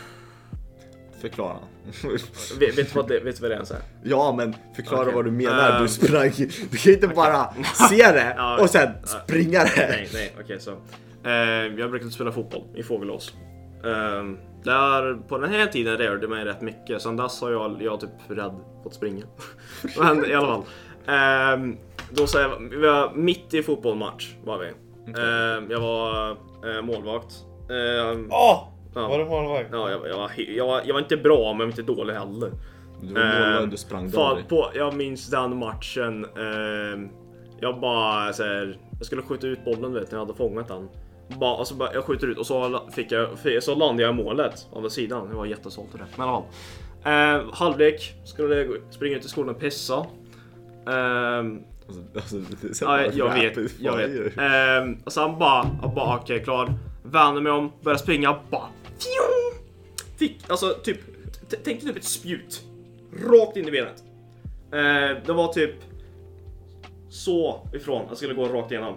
Förklara. 1.21 1.59
Vet, 2.59 2.95
vad 2.95 3.09
det, 3.09 3.21
vet 3.21 3.37
du 3.37 3.43
vad 3.43 3.51
det 3.51 3.55
är 3.55 3.57
ens 3.57 3.71
är? 3.71 3.81
ja 4.03 4.35
men 4.37 4.55
förklara 4.77 5.03
Okej. 5.03 5.15
vad 5.15 5.25
du 5.25 5.31
menar. 5.31 5.71
Ehm. 5.71 5.83
Du 5.83 5.89
sprang. 5.89 6.33
Du 6.71 6.77
kan 6.77 6.93
inte 6.93 7.09
bara 7.09 7.55
se 7.89 8.13
det 8.13 8.57
och 8.61 8.71
sen 8.71 8.89
springa 9.05 9.59
det. 9.59 9.89
Nej, 9.89 10.09
nej, 10.13 10.37
okej 10.41 10.61
så. 10.61 10.71
Uh, 10.71 11.81
jag 11.81 11.91
brukade 11.91 12.11
spela 12.11 12.33
fotboll 12.33 12.63
i 12.75 12.83
Fågelås. 12.83 13.35
Um, 13.83 14.39
där, 14.67 15.15
på 15.29 15.39
den 15.39 15.51
här 15.51 15.67
tiden 15.67 15.97
rörde 15.97 16.29
mig 16.29 16.45
rätt 16.45 16.61
mycket. 16.61 17.03
Sen 17.03 17.17
dess 17.17 17.41
har 17.41 17.51
jag, 17.51 17.83
jag 17.83 18.01
typ 18.01 18.11
rädd 18.29 18.55
fått 18.83 18.95
springa. 18.95 19.25
Men 19.99 20.25
i 20.31 20.35
alla 20.35 20.47
fall. 20.47 20.63
Um, 21.55 21.77
då 22.11 22.27
så 22.27 22.39
jag, 22.39 22.69
vi 22.71 22.77
var 22.77 23.13
mitt 23.15 23.55
i 23.55 23.63
fotbollsmatch 23.63 24.35
var 24.45 24.59
vi. 24.59 24.67
Ehm, 25.21 25.71
jag 25.71 25.81
var 25.81 26.31
eh, 26.31 26.83
målvakt. 26.83 27.35
Ehm, 27.71 28.29
Åh! 28.31 28.69
Ja. 28.95 29.09
Var 29.09 29.19
du 29.19 29.25
målvakt? 29.25 29.69
ja, 29.73 29.91
jag, 29.91 30.09
jag, 30.09 30.17
var, 30.17 30.31
jag, 30.37 30.67
var, 30.67 30.83
jag 30.85 30.93
var 30.95 31.01
inte 31.01 31.17
bra 31.17 31.53
men 31.53 31.61
jag 31.61 31.67
var 31.77 31.81
inte 31.81 31.83
dålig 31.83 32.15
heller. 32.15 32.51
Du 33.01 33.15
var 33.15 33.21
målvakt, 33.23 33.63
Ehm, 33.63 33.71
du 33.71 33.77
sprang 33.77 34.11
fan, 34.11 34.31
dåligt. 34.35 34.49
på, 34.49 34.71
Jag 34.75 34.95
minns 34.95 35.31
den 35.31 35.59
matchen. 35.59 36.25
ehm, 36.25 37.09
jag 37.61 37.81
bara 37.81 38.33
så 38.33 38.43
här, 38.43 38.79
Jag 38.99 39.07
skulle 39.07 39.23
skjuta 39.23 39.47
ut 39.47 39.65
bollen 39.65 39.95
vet 39.95 40.11
när 40.11 40.19
jag 40.19 40.27
hade 40.27 40.39
fångat 40.39 40.69
den. 40.69 40.89
Bara, 41.29 41.57
alltså, 41.57 41.75
bara, 41.75 41.95
jag 41.95 42.05
skjuter 42.05 42.27
ut 42.27 42.39
och 42.39 42.47
så, 42.47 42.81
fick 42.93 43.13
jag, 43.13 43.29
så 43.63 43.75
landade 43.75 44.03
jag 44.03 44.15
i 44.15 44.25
målet 44.25 44.67
av 44.73 44.89
sidan. 44.89 45.29
Jag 45.31 45.37
var 45.37 45.47
jättestolt 45.47 45.95
över 45.95 46.05
det. 46.05 46.11
Men 46.17 46.27
fall. 46.29 46.43
Eh, 47.05 47.55
halvlek. 47.55 48.15
Skulle 48.25 48.69
springa 48.91 49.17
ut 49.17 49.25
i 49.25 49.29
skolan 49.29 49.55
och 49.55 49.61
pissa. 49.61 50.07
Ehm, 50.91 51.63
Alltså, 51.89 52.03
alltså, 52.15 52.85
Ja, 52.85 52.91
bara 52.91 53.13
jag 53.13 53.35
vet, 53.35 53.71
jag 53.81 53.97
vet. 53.97 54.39
Ehm, 54.39 54.97
och 55.05 55.13
sen 55.13 55.39
bara, 55.39 55.71
jag 55.83 55.95
bara 55.95 56.17
okej 56.19 56.45
klar. 56.45 56.75
Vänder 57.03 57.43
mig 57.43 57.53
om, 57.53 57.73
börjar 57.83 57.99
springa, 57.99 58.37
bara 58.51 58.69
fjong! 58.99 59.63
Fick, 60.19 60.51
alltså 60.51 60.75
typ, 60.83 60.99
tänk 61.65 61.81
typ 61.81 61.97
ett 61.97 62.05
spjut. 62.05 62.63
Rakt 63.31 63.57
in 63.57 63.69
i 63.69 63.71
benet. 63.71 64.03
Ehm, 64.73 65.17
det 65.27 65.33
var 65.33 65.53
typ 65.53 65.75
så 67.09 67.69
ifrån, 67.73 68.05
jag 68.09 68.17
skulle 68.17 68.35
gå 68.35 68.45
rakt 68.47 68.73
igenom. 68.73 68.95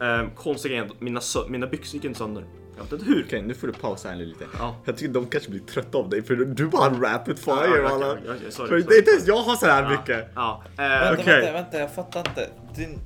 Ehm, 0.00 0.30
konstiga 0.30 0.74
grejen, 0.74 0.90
mina, 0.98 1.20
mina 1.48 1.66
byxor 1.66 1.94
gick 1.94 2.04
inte 2.04 2.18
sönder. 2.18 2.44
Jag 2.76 2.82
vet 2.82 2.92
inte 2.92 3.04
hur. 3.04 3.24
Okej, 3.26 3.42
nu 3.42 3.54
får 3.54 3.66
du 3.66 3.72
pausa 3.72 4.08
här 4.08 4.16
lite. 4.16 4.44
Ja. 4.58 4.76
Jag 4.84 4.96
tycker 4.96 5.14
de 5.14 5.26
kanske 5.26 5.50
blir 5.50 5.60
trötta 5.60 5.98
av 5.98 6.08
dig 6.08 6.22
för 6.22 6.36
du 6.36 6.66
bara 6.66 6.90
rapid 6.90 7.38
fire 7.38 7.54
Ja, 7.54 7.76
ja, 7.76 7.88
alla. 7.94 8.06
ja, 8.06 8.16
ja, 8.26 8.32
ja, 8.44 8.50
sorry, 8.50 8.68
För 8.68 8.80
sorry. 8.80 8.82
det 8.82 8.94
är 8.94 8.98
inte 8.98 9.10
ens 9.10 9.26
jag 9.26 9.36
har 9.36 9.56
så 9.56 9.66
här 9.66 9.90
mycket. 9.90 10.28
Ja, 10.34 10.62
Vänta, 10.76 11.08
ehm, 11.08 11.14
Okej. 11.20 11.34
vänta, 11.34 11.52
vänta, 11.52 11.78
jag 11.78 11.94
fattar 11.94 12.20
inte. 12.20 12.48
Din... 12.76 12.98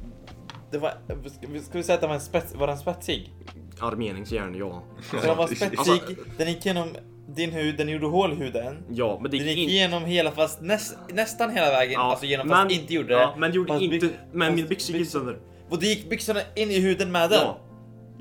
Det 0.70 0.78
var... 0.78 0.90
Ska 1.62 1.78
vi- 1.78 1.82
säga 1.82 1.94
att 1.94 2.00
den 2.00 2.09
var 2.11 2.14
en 2.14 2.20
spets... 2.20 2.54
Var 2.54 2.66
den 2.66 2.78
spetsig? 2.78 3.32
armeringsjärn, 3.80 4.54
ja. 4.54 4.82
Så 5.11 5.16
den 5.26 5.37
var 5.37 5.47
spetsig, 5.47 5.78
Alltså- 5.78 5.99
den 6.38 6.49
gick 6.49 6.66
igenom 6.66 6.88
din 7.28 7.50
hud, 7.52 7.76
den 7.76 7.88
gjorde 7.88 8.06
hål 8.06 8.32
i 8.32 8.35
huden. 8.35 8.76
Ja, 8.90 9.18
men 9.23 9.30
det 9.30 9.38
Den 9.38 9.47
gick 9.47 9.56
gick 9.56 9.62
inte... 9.64 9.73
igenom 9.75 10.04
hela, 10.04 10.30
fast 10.30 10.61
näst, 10.61 10.97
nästan 11.12 11.50
hela 11.50 11.70
vägen. 11.70 11.92
Ja, 11.92 12.00
alltså 12.11 12.26
genom, 12.26 12.49
fast 12.49 12.70
inte 12.70 12.94
gjorde 12.94 13.09
det. 13.09 13.14
Ja, 13.20 13.35
men 13.38 13.52
gjorde 13.52 13.68
Fast 13.73 13.82
inte... 13.82 14.09
Men 14.32 14.49
fast 14.49 14.56
mina 14.56 14.68
byxor 14.68 14.97
gick 14.97 15.09
sönder. 15.09 15.38
Och 15.70 15.78
det 15.80 15.86
gick 15.86 16.10
byxorna 16.10 16.40
in 16.56 16.70
i 16.70 16.80
huden 16.80 17.12
med 17.12 17.30
den. 17.30 17.38
Ja. 17.40 17.58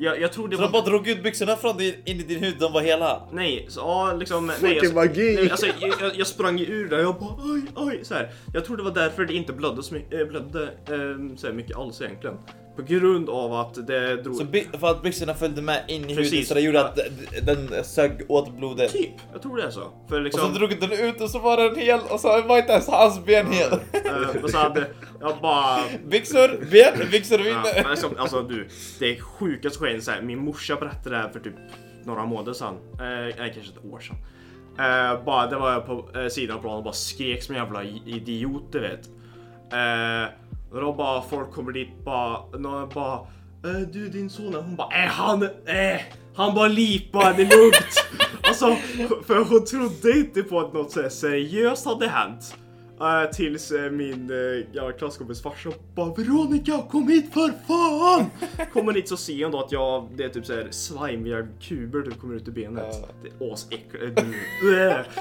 Jag, 0.01 0.21
jag 0.21 0.33
tror 0.33 0.47
det 0.47 0.55
Så 0.55 0.61
var... 0.61 0.67
de 0.67 0.71
bara 0.71 0.85
drog 0.85 1.07
ut 1.07 1.23
byxorna 1.23 1.55
från 1.55 1.77
din, 1.77 1.93
in 2.05 2.19
i 2.19 2.23
din 2.23 2.43
hud, 2.43 2.55
de 2.59 2.73
var 2.73 2.81
hela. 2.81 3.21
Nej, 3.31 3.65
så, 3.69 3.79
ja 3.79 4.13
liksom... 4.13 4.45
Nej, 4.47 4.55
Fucking 4.55 4.77
alltså, 4.79 4.95
magi. 4.95 5.35
nej, 5.35 5.51
alltså, 5.51 5.65
jag, 5.79 5.93
jag- 6.01 6.15
jag 6.15 6.27
sprang 6.27 6.57
ju 6.57 6.65
ur 6.65 6.89
där, 6.89 6.99
jag 6.99 7.15
bara 7.19 7.35
oj, 7.53 7.61
oj, 7.75 7.99
så 8.03 8.13
här. 8.13 8.29
Jag 8.53 8.65
tror 8.65 8.77
det 8.77 8.83
var 8.83 8.91
därför 8.91 9.25
det 9.25 9.33
inte 9.33 9.53
blödde 9.53 9.83
så 9.83 9.93
mycket, 9.93 10.21
äh, 10.21 10.27
blödde, 10.27 10.63
eh, 10.63 11.35
så 11.37 11.47
här 11.47 11.53
mycket 11.53 11.77
alls 11.77 12.01
egentligen. 12.01 12.35
På 12.75 12.81
grund 12.81 13.29
av 13.29 13.53
att 13.53 13.87
det 13.87 14.15
drog... 14.23 14.35
Så 14.35 14.43
by, 14.43 14.63
för 14.79 14.87
att 14.87 15.01
byxorna 15.03 15.33
följde 15.33 15.61
med 15.61 15.83
in 15.87 16.09
i 16.09 16.13
huden 16.15 16.45
så 16.45 16.53
det 16.53 16.61
gjorde 16.61 16.85
att 16.85 16.95
d- 16.95 17.03
den 17.41 17.83
sög 17.83 18.25
åt 18.27 18.57
blodet. 18.57 18.91
Typ, 18.91 19.11
jag 19.33 19.41
tror 19.41 19.57
det 19.57 19.63
är 19.63 19.69
så. 19.69 19.83
För 20.09 20.15
Och 20.15 20.21
liksom... 20.21 20.41
så 20.53 20.57
drog 20.59 20.79
den 20.79 20.91
ut 20.91 21.21
och 21.21 21.29
så 21.29 21.39
var 21.39 21.57
den 21.57 21.75
hel 21.75 21.99
och 22.09 22.19
så 22.19 22.41
var 22.41 22.57
inte 22.57 22.71
ens 22.71 22.87
hans 22.87 23.25
ben 23.25 23.47
hel. 23.51 23.71
eh, 23.71 24.43
och 24.43 24.49
så 24.49 24.57
hade 24.57 24.87
jag 25.19 25.37
bara... 25.41 25.79
Byxor, 26.07 26.65
ben, 26.71 27.09
byxor 27.11 27.37
Ja, 27.39 27.43
vinner. 27.43 27.81
men 27.83 27.91
liksom, 27.91 28.09
alltså 28.17 28.41
du, 28.41 28.67
det 28.99 29.05
är 29.17 29.21
sjukaste 29.21 29.79
skenet 29.79 30.03
så 30.03 30.11
här. 30.11 30.21
Min 30.21 30.39
morsa 30.39 30.75
berättade 30.75 31.15
det 31.15 31.21
här 31.21 31.29
för 31.29 31.39
typ 31.39 31.55
några 32.03 32.25
månader 32.25 32.53
sedan. 32.53 32.73
Eh, 32.93 33.35
kanske 33.37 33.59
ett 33.61 33.85
år 33.93 33.99
sedan. 33.99 34.15
Eh, 34.79 35.23
bara, 35.25 35.47
det 35.49 35.55
var 35.55 35.71
jag 35.71 35.85
på 35.85 36.09
eh, 36.19 36.27
sidan 36.27 36.57
av 36.57 36.61
planen 36.61 36.77
och 36.77 36.83
bara 36.83 36.93
skrek 36.93 37.43
som 37.43 37.55
en 37.55 37.61
jävla 37.61 37.83
idiot, 38.05 38.63
du 38.71 38.79
vet. 38.79 39.07
Eh, 39.73 40.29
och 40.71 40.81
då 40.81 40.93
bara 40.93 41.21
folk 41.21 41.51
kommer 41.51 41.71
dit 41.71 42.05
bara, 42.05 42.57
någon 42.57 42.89
bara 42.89 43.13
äh, 43.65 43.79
Du 43.93 44.09
din 44.09 44.29
son, 44.29 44.53
hon 44.53 44.75
bara 44.75 45.03
äh, 45.03 45.09
han, 45.09 45.43
äh, 45.43 46.01
han 46.35 46.55
bara 46.55 46.67
lipar, 46.67 47.33
det 47.33 47.41
är 47.41 47.57
lugnt. 47.57 48.05
alltså, 48.43 48.75
för 49.27 49.37
hon 49.37 49.65
trodde 49.65 50.19
inte 50.19 50.43
på 50.43 50.59
att 50.59 50.73
något 50.73 50.91
så 50.91 51.01
här 51.01 51.09
seriöst 51.09 51.85
hade 51.85 52.07
hänt. 52.07 52.55
Eh, 53.01 53.31
tills 53.31 53.71
eh, 53.71 53.91
min 53.91 54.31
uh, 54.31 54.65
gamla 54.73 54.91
klasskompis 54.91 55.41
farsa 55.41 55.69
bara 55.95 56.13
Veronica 56.13 56.81
kom 56.91 57.07
hit 57.07 57.33
för 57.33 57.53
fan! 57.67 58.25
kommer 58.73 58.93
hit 58.93 59.09
så 59.09 59.17
ser 59.17 59.43
hon 59.43 59.51
då 59.51 59.59
att 59.63 59.71
jag, 59.71 60.09
det 60.15 60.23
är 60.23 60.29
typ 60.29 60.45
såhär 60.45 60.67
slimiga 60.71 61.47
kuber 61.61 62.01
typ 62.01 62.19
kommer 62.19 62.35
ut 62.35 62.47
ur 62.47 62.51
benet. 62.51 62.83
Ja. 63.01 63.07
Det 63.39 63.45
är 63.45 63.53
asäckligt. 63.53 64.19
Uh, 64.63 64.71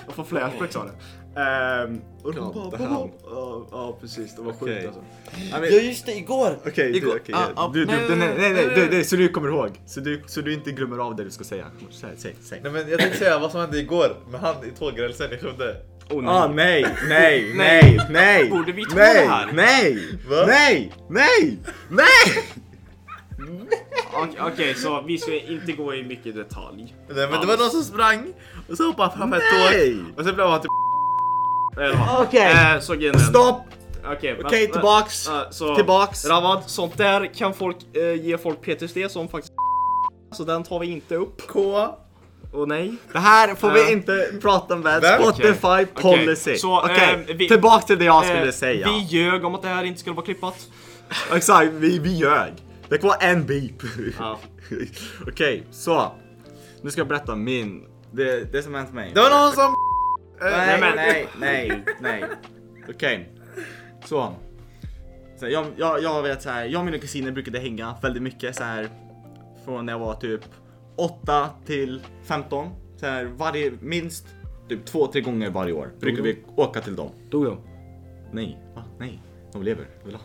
jag 0.07 0.15
får 0.15 0.25
flashbacks 0.25 0.77
av 0.77 0.87
det. 0.87 0.93
Ehm, 1.41 2.01
och 2.23 2.35
de 2.35 2.53
bara. 2.55 2.89
"Vad?" 2.89 3.11
ja, 3.25 3.67
ja 3.71 3.99
precis, 4.01 4.37
det 4.37 4.43
var 4.43 4.53
sjukt 4.53 4.63
Okej. 4.63 4.87
alltså. 4.87 5.01
Ja, 5.51 5.61
men- 5.61 5.75
Ja 5.75 5.81
just 5.81 6.07
det, 6.07 6.13
igår! 6.13 6.59
Okej, 6.67 6.97
Igår- 6.97 7.11
ah, 7.19 7.21
ja. 7.29 7.47
ah, 7.57 7.71
du, 7.75 7.81
du, 7.85 7.87
nej, 7.87 8.17
nej, 8.17 8.35
nej, 8.39 8.67
nej, 8.77 8.89
nej, 8.91 9.05
så 9.05 9.17
du 9.17 9.29
kommer 9.29 9.49
ihåg. 9.49 9.71
Så 9.87 10.01
du, 10.01 10.23
så 10.27 10.41
du 10.41 10.55
inte 10.55 10.71
glömmer 10.73 10.99
av 10.99 11.17
det 11.17 11.25
du 11.25 11.31
ska 11.31 11.45
säga. 11.45 11.67
Säg, 11.91 12.11
säg, 12.17 12.35
säg. 12.43 12.61
Nej 12.63 12.73
men 12.73 12.89
jag 12.91 13.01
tänkte 13.01 13.19
säga 13.19 13.39
vad 13.39 13.51
som 13.51 13.61
hände 13.61 13.79
igår 13.79 14.17
med 14.31 14.41
han 14.41 14.55
i 14.65 14.71
tågrälsen 14.79 15.33
i 15.33 15.37
Skövde. 15.39 15.77
Oh, 16.11 16.23
nej. 16.23 16.31
Ah, 16.35 16.47
nej, 16.49 16.87
nej, 17.09 17.53
Nej. 17.57 17.97
nej, 17.97 18.07
nej! 18.11 18.51
Borde 18.51 18.73
vi 18.73 18.85
ta 18.85 18.95
nej, 18.97 19.15
det 19.15 19.29
här? 19.31 19.49
Nej, 19.53 19.99
Va? 20.31 20.45
nej, 20.47 20.93
nej, 21.11 21.59
nej! 21.91 22.45
Okej, 24.13 24.41
okej, 24.53 24.75
så 24.75 25.01
vi 25.01 25.19
ska 25.19 25.35
inte 25.35 25.73
gå 25.73 25.95
i 25.95 26.03
mycket 26.05 26.35
detalj. 26.35 26.95
Nej 27.09 27.29
men 27.31 27.41
det 27.41 27.47
var 27.47 27.57
någon 27.57 27.71
som 27.71 27.83
sprang 27.83 28.33
och 28.71 28.77
så 28.77 28.87
hoppade 28.87 29.13
framför 29.17 29.37
ett 29.37 29.43
Nej. 29.53 29.95
tåg 29.97 30.05
och 30.19 30.25
sen 30.25 30.35
blev 30.35 30.47
han 30.47 30.61
typ? 30.61 30.71
Okej. 32.19 32.53
Eh, 32.75 32.81
så 32.81 32.95
grejen 32.95 33.15
är- 33.15 33.19
Stopp! 33.19 33.63
Okej, 34.05 34.37
Okej, 34.45 34.67
va- 34.67 34.73
tillbaks. 34.73 35.29
va- 35.29 35.47
så, 35.51 35.77
Tillbaks. 35.77 36.27
Ravad, 36.27 36.63
sånt 36.67 36.99
där 36.99 37.35
kan 37.35 37.55
folk 37.55 37.77
eh, 37.97 38.15
ge 38.27 38.39
folk 38.39 38.61
PTSD 38.63 38.99
som 39.11 39.29
faktiskt 39.29 39.53
så 40.33 40.45
den 40.45 40.63
tar 40.63 40.79
vi 40.79 40.87
inte 40.87 41.15
upp. 41.17 41.47
K. 41.49 41.89
Och 42.53 42.69
nej. 42.69 42.95
Det 43.13 43.19
här 43.19 43.55
får 43.55 43.71
vi 43.71 43.81
Eh. 43.83 43.93
inte 43.93 44.31
prata 44.43 44.77
med 44.77 45.01
Vem? 45.01 45.23
Spotify 45.23 45.67
Okej. 45.67 45.87
policy. 46.03 46.57
Så, 46.57 46.81
Okej, 46.81 47.25
eh, 47.29 47.37
vi- 47.37 47.49
tillbaks 47.49 47.85
till 47.85 47.99
det 47.99 48.05
jag 48.05 48.25
Eh, 48.25 48.31
skulle 48.31 48.53
säga. 48.53 48.89
Vi 48.89 48.99
ljög 49.19 49.45
om 49.45 49.55
att 49.55 49.63
det 49.63 49.69
här 49.69 49.85
inte 49.85 50.01
skulle 50.01 50.17
vara 50.17 50.25
klippat. 50.27 50.67
Exakt, 51.35 51.73
vi, 51.73 51.99
vi 51.99 52.11
ljög. 52.13 52.53
Det 52.89 53.03
var 53.03 53.17
en 53.21 53.47
beep. 53.47 53.83
Ja. 54.19 54.39
Okej, 55.29 55.65
så. 55.71 56.13
Nu 56.83 56.91
ska 56.91 57.01
jag 57.01 57.09
berätta 57.09 57.37
min, 57.37 57.85
det, 58.13 58.53
det 58.53 58.63
som 58.63 58.75
hänt 58.75 58.93
mig. 58.95 59.11
Det 59.15 59.21
var 59.21 59.31
någon 59.31 59.53
som... 59.53 59.75
Nej, 60.41 60.81
men- 60.81 60.97
nej, 60.97 61.29
nej, 61.41 61.85
nej. 62.01 62.25
Okej. 62.91 63.29
Så. 64.05 64.35
så 65.41 65.49
jag, 65.49 65.67
jag, 65.77 66.03
jag 66.03 66.23
vet 66.23 66.43
så 66.43 66.51
här, 66.51 66.65
jag 66.65 66.79
och 66.79 66.85
mina 66.85 66.99
kusiner 66.99 67.31
brukade 67.33 67.59
hänga 67.59 67.95
väldigt 68.03 68.23
mycket 68.23 68.57
så 68.57 68.65
här 68.65 68.89
från 69.65 69.87
när 69.87 69.93
jag 69.93 70.01
var 70.01 70.15
typ 70.15 70.41
8 70.99 71.51
till 71.67 72.03
15. 72.25 72.71
Så 72.97 73.07
här, 73.07 73.25
varje, 73.25 73.73
minst 73.81 74.27
typ 74.69 74.87
två, 74.87 75.07
tre 75.07 75.21
gånger 75.21 75.51
varje 75.51 75.73
år 75.73 75.93
brukar 76.01 76.23
vi 76.23 76.39
åka 76.57 76.81
till 76.81 76.97
dem. 76.97 77.11
Dog 77.31 77.45
de? 77.45 77.59
Nej, 78.33 78.59
va? 78.75 78.85
Nej, 78.99 79.23
de 79.53 79.63
lever. 79.63 79.87
Vill 80.05 80.15
ha. 80.15 80.23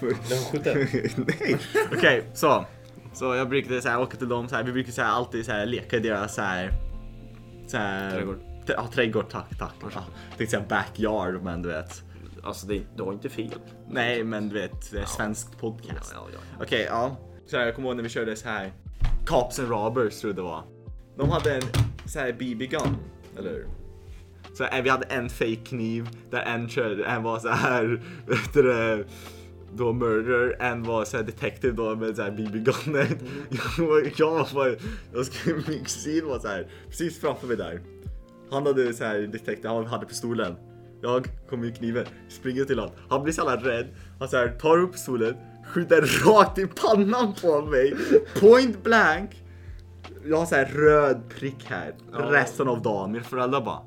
Den 0.00 0.38
skjuten. 0.38 0.86
Nej. 1.40 1.56
Okej, 1.96 2.24
så. 2.34 2.64
Så 3.12 3.34
jag 3.34 3.48
brukade 3.48 3.82
så 3.82 3.88
här, 3.88 4.00
åka 4.00 4.16
till 4.16 4.28
dem, 4.28 4.48
så 4.48 4.56
här, 4.56 4.62
vi 4.62 4.72
brukade 4.72 4.92
så 4.92 5.02
här, 5.02 5.10
alltid 5.10 5.46
så 5.46 5.52
här, 5.52 5.66
leka 5.66 5.96
i 5.96 6.00
deras 6.00 6.34
så 6.34 6.42
här, 6.42 6.72
så 7.66 7.76
här, 7.76 8.10
Trädgård. 8.10 8.38
Ja, 8.66 8.88
trädgård, 8.92 9.30
tack, 9.30 9.58
tack. 9.58 9.74
Ja, 9.94 10.04
tänkte 10.36 10.46
säga 10.56 10.64
backyard, 10.68 11.42
men 11.42 11.62
du 11.62 11.68
vet. 11.68 12.02
Alltså 12.42 12.66
det, 12.66 12.82
du 12.96 13.02
har 13.02 13.12
inte 13.12 13.28
fel. 13.28 13.54
Nej, 13.90 14.24
men 14.24 14.48
du 14.48 14.54
vet, 14.54 14.90
det 14.92 14.98
är 14.98 15.04
svensk 15.04 15.58
podcast. 15.58 16.12
Ja, 16.14 16.26
ja, 16.32 16.38
Okej, 16.64 16.86
ja. 16.90 17.16
Så 17.46 17.56
här, 17.56 17.64
jag 17.64 17.74
kommer 17.74 17.88
ihåg 17.88 17.96
när 17.96 18.02
vi 18.02 18.08
körde 18.08 18.36
så 18.36 18.48
här 18.48 18.72
Cops 19.26 19.58
and 19.58 19.68
Robbers 19.68 20.20
tror 20.20 20.30
jag 20.30 20.36
det 20.36 20.42
var. 20.42 20.64
De 21.16 21.30
hade 21.30 21.54
en 21.54 21.62
så 22.06 22.18
här 22.18 22.32
BB-gun, 22.32 22.96
eller 23.38 23.50
hur? 23.50 23.66
Så 24.54 24.64
här, 24.64 24.82
vi 24.82 24.88
hade 24.88 25.06
en 25.06 25.28
fake 25.28 25.56
kniv 25.56 26.08
där 26.30 26.42
en 26.42 26.68
körde, 26.68 27.04
en 27.04 27.22
var 27.22 27.38
så 27.38 27.48
här, 27.48 28.02
vet 28.26 28.52
du 28.54 28.62
det, 28.62 29.04
då 29.74 29.92
murder, 29.92 30.56
en 30.60 30.82
var 30.82 31.04
så 31.04 31.16
här 31.16 31.24
detective 31.24 31.74
då 31.74 31.96
med 31.96 32.16
så 32.16 32.22
här 32.22 32.30
BB-gunnen. 32.30 33.18
Jag, 33.78 34.12
jag 34.16 34.30
var 34.30 34.54
bara, 34.54 34.74
jag 35.14 35.26
skulle, 35.26 35.62
min 35.68 35.84
kusin 35.84 36.26
var 36.26 36.38
så 36.38 36.48
här 36.48 36.66
precis 36.88 37.20
framför 37.20 37.46
mig 37.46 37.56
där. 37.56 37.80
Han 38.50 38.66
hade 38.66 38.94
så 38.94 39.04
här 39.04 39.18
detective, 39.18 39.68
han 39.68 39.86
hade 39.86 40.06
pistolen. 40.06 40.56
Jag 41.02 41.28
kommer 41.48 41.64
med 41.64 41.76
kniven, 41.76 42.06
springer 42.28 42.64
till 42.64 42.78
honom. 42.78 42.94
Han 43.08 43.22
blir 43.22 43.32
så 43.32 43.40
jävla 43.40 43.70
rädd. 43.70 43.86
Han 44.18 44.28
så 44.28 44.36
här, 44.36 44.48
tar 44.48 44.78
upp 44.78 44.92
pistolen, 44.92 45.34
skjuter 45.66 46.24
rakt 46.26 46.58
i 46.58 46.66
pannan 46.66 47.34
på 47.42 47.62
mig. 47.62 47.94
Point 48.40 48.82
blank. 48.82 49.42
Jag 50.24 50.36
har 50.36 50.46
så 50.46 50.54
här 50.54 50.64
röd 50.64 51.22
prick 51.38 51.64
här 51.66 51.94
Ja. 52.12 52.18
resten 52.18 52.68
av 52.68 52.82
dagen. 52.82 53.12
Mina 53.12 53.24
föräldrar 53.24 53.60
bara 53.60 53.80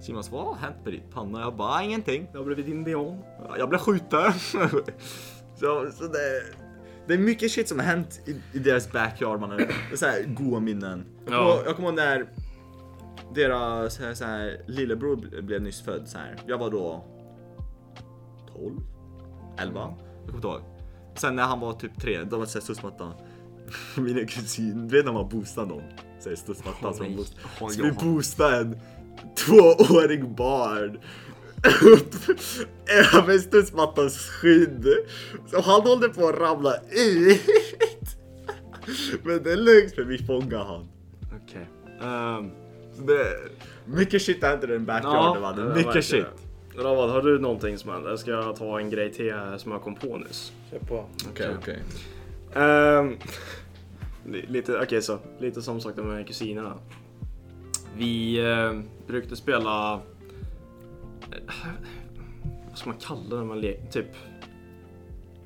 Simon, 0.00 0.22
vad 0.30 0.44
har 0.46 0.54
hänt 0.54 0.76
med 0.84 0.92
ditt 0.92 1.10
panna? 1.10 1.40
Jag 1.40 1.56
bara, 1.56 1.68
"Ah, 1.68 1.82
ingenting. 1.82 2.28
Jag 2.32 2.40
har 2.40 2.44
blivit 2.46 2.68
indian. 2.68 3.18
Jag 3.58 3.68
blev 3.68 3.78
skjuten. 3.78 4.32
så, 5.60 5.90
så 5.94 6.04
det, 6.04 6.42
det 7.06 7.14
är 7.14 7.18
mycket 7.18 7.50
shit 7.50 7.68
som 7.68 7.78
har 7.78 7.86
hänt 7.86 8.20
i, 8.26 8.56
i 8.56 8.58
deras 8.58 8.92
backyard 8.92 9.40
mannen. 9.40 9.56
Det 9.58 9.92
är 9.92 9.96
så 9.96 10.06
här 10.06 10.22
goda 10.22 10.60
minnen. 10.60 11.04
Ja. 11.30 11.60
jag 11.64 11.76
kommer 11.76 11.88
ihåg 11.88 11.96
när 11.96 12.26
deras 13.34 13.94
så 13.94 14.02
här, 14.02 14.14
så 14.14 14.24
här, 14.24 14.60
lillebror 14.66 15.16
ble- 15.16 15.42
blev 15.42 15.62
nyss 15.62 15.82
född. 15.82 16.08
Så 16.08 16.18
här. 16.18 16.36
Jag 16.46 16.58
var 16.58 16.70
då 16.70 17.04
12? 18.56 18.80
11? 19.58 19.80
Jag 19.80 20.26
kommer 20.26 20.34
inte 20.36 20.48
ihåg. 20.48 20.60
Sen 21.20 21.36
när 21.36 21.42
han 21.42 21.60
var 21.60 21.72
typ 21.72 22.00
3, 22.00 22.24
då 22.24 22.36
var 22.36 22.44
det 22.44 22.50
så 22.50 22.58
här 22.58 22.64
studsmatta. 22.64 23.12
Mina 23.96 24.20
kusin, 24.26 24.88
du 24.88 24.96
vet 24.96 25.04
när 25.04 25.12
man 25.12 25.28
boostar 25.28 25.66
någon? 25.66 25.82
Så 26.20 26.28
här 26.28 26.36
studsmatta 26.36 26.88
Åh, 26.88 26.92
som 26.92 27.16
boost. 27.16 27.36
Så 27.58 27.82
vi 27.82 27.88
ja. 27.88 27.94
boostade 28.02 28.56
en 28.56 28.80
tvåårig 29.36 30.28
barn 30.28 30.98
upp 31.82 32.14
över 33.14 33.38
studsmattans 33.38 34.16
skydd. 34.18 34.86
Så 35.46 35.60
han 35.60 35.80
håller 35.80 36.08
på 36.08 36.28
att 36.28 36.38
ramla 36.38 36.74
ut. 36.90 37.40
Men 39.22 39.42
det 39.42 39.52
är 39.52 39.56
lugnt 39.56 39.94
för 39.94 40.02
vi 40.02 40.18
fångar 40.18 40.64
han. 40.64 40.88
Okej. 41.42 41.66
Ehm, 42.02 42.50
Så 42.96 43.02
det, 43.02 43.38
mycket 43.86 44.22
shit 44.22 44.42
händer 44.44 44.68
i 44.70 44.72
den 44.72 44.84
backyarden 44.86 45.42
va? 45.42 45.52
Det 45.52 45.74
mycket 45.74 46.04
shit. 46.04 46.24
det. 46.24 46.47
Ravad, 46.78 47.10
har 47.10 47.22
du 47.22 47.38
någonting 47.38 47.78
som 47.78 47.90
händer? 47.90 48.16
Ska 48.16 48.30
jag 48.30 48.56
ta 48.56 48.80
en 48.80 48.90
grej 48.90 49.12
till 49.12 49.34
här 49.34 49.58
som 49.58 49.72
jag 49.72 49.82
kom 49.82 49.94
på 49.94 50.16
nyss? 50.16 50.52
Kör 50.70 50.78
på. 50.78 51.04
Okej 51.30 51.50
okej. 51.58 51.82
Ehm, 52.54 53.16
li- 54.26 54.46
lite, 54.48 54.80
okej 54.82 55.02
så, 55.02 55.18
lite 55.38 55.62
som 55.62 55.80
sagt 55.80 55.96
med 55.96 56.26
kusinerna. 56.26 56.74
Vi 57.96 58.40
uh, 58.42 58.80
brukade 59.06 59.36
spela... 59.36 59.94
eh, 61.32 61.54
vad 62.68 62.78
ska 62.78 62.90
man 62.90 62.98
kalla 62.98 63.20
det 63.30 63.36
när 63.36 63.44
man 63.44 63.60
leker? 63.60 63.86
Typ... 63.90 64.06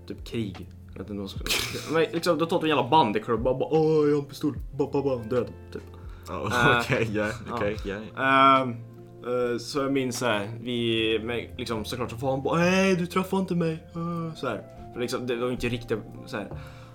Typ 0.07 0.25
krig. 0.25 0.69
Jag 0.93 0.99
vet 0.99 1.11
inte 1.11 1.12
vad 1.12 1.17
man 1.17 1.29
ska... 1.29 1.93
Men 1.93 2.03
liksom, 2.12 2.39
då 2.39 2.47
tar 2.47 2.61
du 2.61 2.65
en 2.71 2.77
jävla 2.77 2.89
bandyklubba 2.91 3.51
och 3.51 3.59
bara 3.59 3.69
åh 3.73 4.09
jag 4.09 4.15
har 4.15 4.23
en 4.23 4.29
pistol, 4.29 4.55
ba, 4.79 4.91
ba, 4.93 5.03
ba, 5.03 5.17
död. 5.17 5.53
Typ. 5.73 5.83
Ja, 6.29 6.81
Okej, 6.81 7.09
ja, 7.12 7.31
okej, 7.51 7.77
ja. 7.85 7.95
Ehm, 7.95 8.71
eh, 8.71 8.77
Eh, 9.26 9.59
så 9.59 9.79
jag 9.79 9.93
minns 9.93 10.19
såhär, 10.19 10.50
vi 10.61 11.50
liksom 11.59 11.85
såklart 11.85 12.11
så 12.11 12.17
får 12.17 12.31
han 12.31 12.43
bara 12.43 12.59
nej 12.59 12.97
du 12.97 13.07
träffade 13.07 13.43
inte 13.43 13.55
mig. 13.55 13.73
Eh, 13.73 14.35
så 14.35 14.49
här. 14.49 14.62
För 14.93 15.00
liksom, 15.00 15.26
det 15.26 15.37
var 15.37 15.50
inte 15.50 15.69
riktigt 15.69 15.99
så 16.26 16.37
här. 16.37 16.49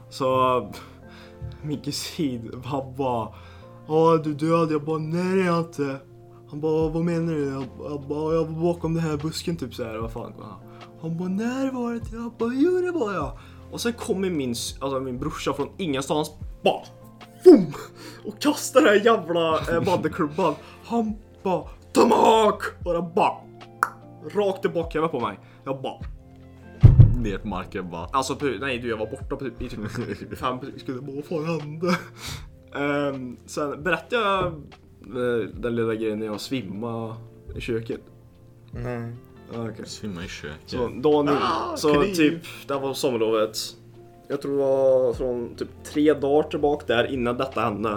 Så 0.10 0.72
min 1.62 1.82
kusin 1.82 2.62
han 2.66 2.96
bara 2.96 3.28
ja 3.88 4.18
du 4.24 4.34
död. 4.34 4.72
Jag 4.72 4.84
bara 4.84 4.98
nej 4.98 5.36
det 5.36 5.42
är 5.42 5.46
jag 5.46 5.60
inte. 5.60 5.98
Han 6.50 6.62
bara 6.62 6.90
vad 6.90 7.06
menar 7.06 7.34
du? 7.34 7.46
Jag, 7.46 7.64
jag 7.80 8.02
bara 8.02 8.34
jag 8.34 8.46
var 8.46 8.62
bakom 8.62 8.94
den 8.94 9.04
här 9.04 9.18
busken 9.18 9.58
typ 9.58 9.74
så 9.74 9.84
här. 9.84 9.98
Vad 9.98 10.12
fan. 10.12 10.34
Han 11.02 11.18
bara 11.18 11.30
när 11.30 11.72
var 11.72 11.94
det? 11.94 12.02
Jag 12.12 12.32
bara 12.40 12.54
jo 12.54 12.82
det 12.82 12.92
var 12.92 13.14
jag. 13.14 13.38
Och 13.72 13.82
sen 13.82 13.94
kommer 13.94 14.30
min, 14.30 14.50
alltså 14.50 15.00
min 15.00 15.20
brorsa 15.20 15.54
från 15.54 15.70
ingenstans 15.78 16.32
bara 16.64 16.82
Boom! 17.44 17.74
Och 18.26 18.42
kastar 18.42 18.82
den 18.82 18.90
här 18.90 19.06
jävla 19.06 19.60
eh, 19.60 19.84
bandyklubban. 19.84 20.56
Han 20.86 21.16
bara 21.44 21.70
Tomahawk! 22.02 22.62
Och 22.86 22.94
den 22.94 23.14
bara 23.16 23.34
rakt 24.36 24.66
i 24.66 24.70
bakhuvudet 24.70 25.12
på 25.12 25.20
mig. 25.20 25.40
Jag 25.64 25.82
bara 25.82 26.00
Ner 27.18 27.38
på 27.38 27.48
marken 27.48 27.90
bara. 27.90 28.06
Alltså 28.12 28.38
nej 28.62 28.78
du 28.80 28.90
jag 28.90 28.98
var 28.98 29.06
borta 29.06 29.36
på 29.36 29.46
typ, 29.46 29.62
i 29.62 29.70
typ 29.70 29.80
fem 30.40 30.58
sekunder. 30.78 31.02
Bara, 31.02 31.16
Vad 31.16 31.26
fan 31.26 31.46
hände? 31.60 31.98
Um, 33.12 33.38
sen 33.46 33.84
berättade 33.84 34.22
jag 34.22 34.46
eh, 34.46 35.50
den 35.54 35.76
lilla 35.76 35.96
grejen 35.96 36.20
när 36.20 36.26
jag 36.26 36.42
svimmade 36.42 37.14
i 37.56 37.62
köket. 37.62 38.02
Nej. 38.72 39.12
Okej. 39.56 39.86
Svimma 39.86 40.24
i 40.24 40.28
köket. 40.28 40.58
Så 40.70 40.88
dagen 40.88 41.30
Ah, 41.30 41.78
så 41.78 42.04
typ, 42.04 42.42
det 42.68 42.74
här 42.74 42.82
var 42.82 42.94
sommarlovet. 42.94 43.58
Jag 44.28 44.42
tror 44.42 44.52
det 44.52 44.64
var 44.64 45.14
från 45.14 45.56
typ 45.56 45.70
tre 45.84 46.14
dagar 46.14 46.50
tillbaka 46.50 46.86
där 46.88 47.14
innan 47.14 47.38
detta 47.38 47.62
hände. 47.62 47.90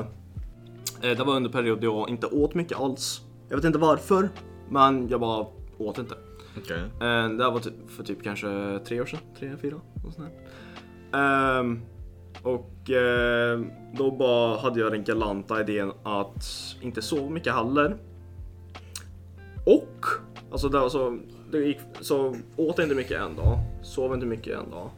Eh, 1.03 1.17
Det 1.17 1.25
var 1.25 1.37
under 1.37 1.51
period 1.51 1.85
jag 1.85 2.09
inte 2.09 2.27
åt 2.27 2.55
mycket 2.55 2.79
alls. 2.81 3.21
Jag 3.51 3.57
vet 3.57 3.65
inte 3.65 3.79
varför, 3.79 4.29
men 4.69 5.09
jag 5.09 5.21
bara 5.21 5.47
åt 5.79 5.99
inte. 5.99 6.15
Okej. 6.59 6.81
Eh, 6.81 7.29
Det 7.29 7.45
här 7.45 7.51
var 7.51 7.59
typ, 7.59 7.91
för 7.91 8.03
typ 8.05 8.23
kanske 8.23 8.81
tre 8.87 9.01
år 9.01 9.07
sedan, 9.07 9.21
tre, 9.39 9.57
fyra, 9.63 9.77
något 10.05 10.15
sånt 10.15 10.29
där. 11.13 11.59
Ehm, 11.59 11.81
och 12.43 12.91
eh, 12.91 13.61
då 13.95 14.11
bara 14.11 14.59
hade 14.59 14.81
jag 14.81 14.93
den 14.93 15.05
galanta 15.05 15.61
idén 15.61 15.93
att 16.03 16.45
inte 16.81 17.03
sova 17.03 17.31
mycket 17.31 17.55
heller. 17.55 17.97
Och, 19.67 20.05
alltså 20.51 20.69
det 20.69 20.79
var 20.79 20.89
så, 20.89 21.19
det 21.53 21.59
gick, 21.59 21.79
så 22.01 22.29
åt 22.57 22.79
jag 22.79 22.85
inte 22.85 22.95
mycket 22.95 23.21
en 23.21 23.37
dag, 23.37 23.59
sov 23.83 24.15
inte 24.15 24.27
mycket 24.27 24.59
en 24.59 24.71
dag. 24.71 24.91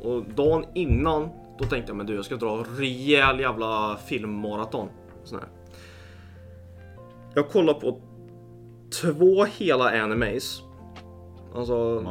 Och 0.00 0.24
dagen 0.34 0.64
innan, 0.74 1.28
då 1.58 1.64
tänkte 1.64 1.90
jag 1.90 1.96
men 1.96 2.06
du 2.06 2.14
jag 2.14 2.24
ska 2.24 2.36
dra 2.36 2.64
rejäl 2.78 3.40
jävla 3.40 3.96
filmmaraton. 4.06 4.88
Sån 5.24 5.38
här. 5.38 5.48
Jag 7.34 7.48
kollade 7.48 7.80
på 7.80 8.00
två 9.02 9.44
hela 9.44 10.02
animes. 10.02 10.62
Alltså 11.54 12.04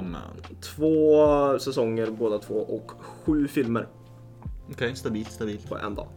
två 0.62 1.60
säsonger 1.60 2.08
båda 2.12 2.38
två 2.38 2.56
och 2.56 2.92
sju 2.92 3.48
filmer 3.48 3.88
Okej, 4.72 4.96
stabilt, 4.96 5.32
stabilt. 5.32 5.70
på 5.70 5.78
en 5.78 5.96
dag. 5.96 6.08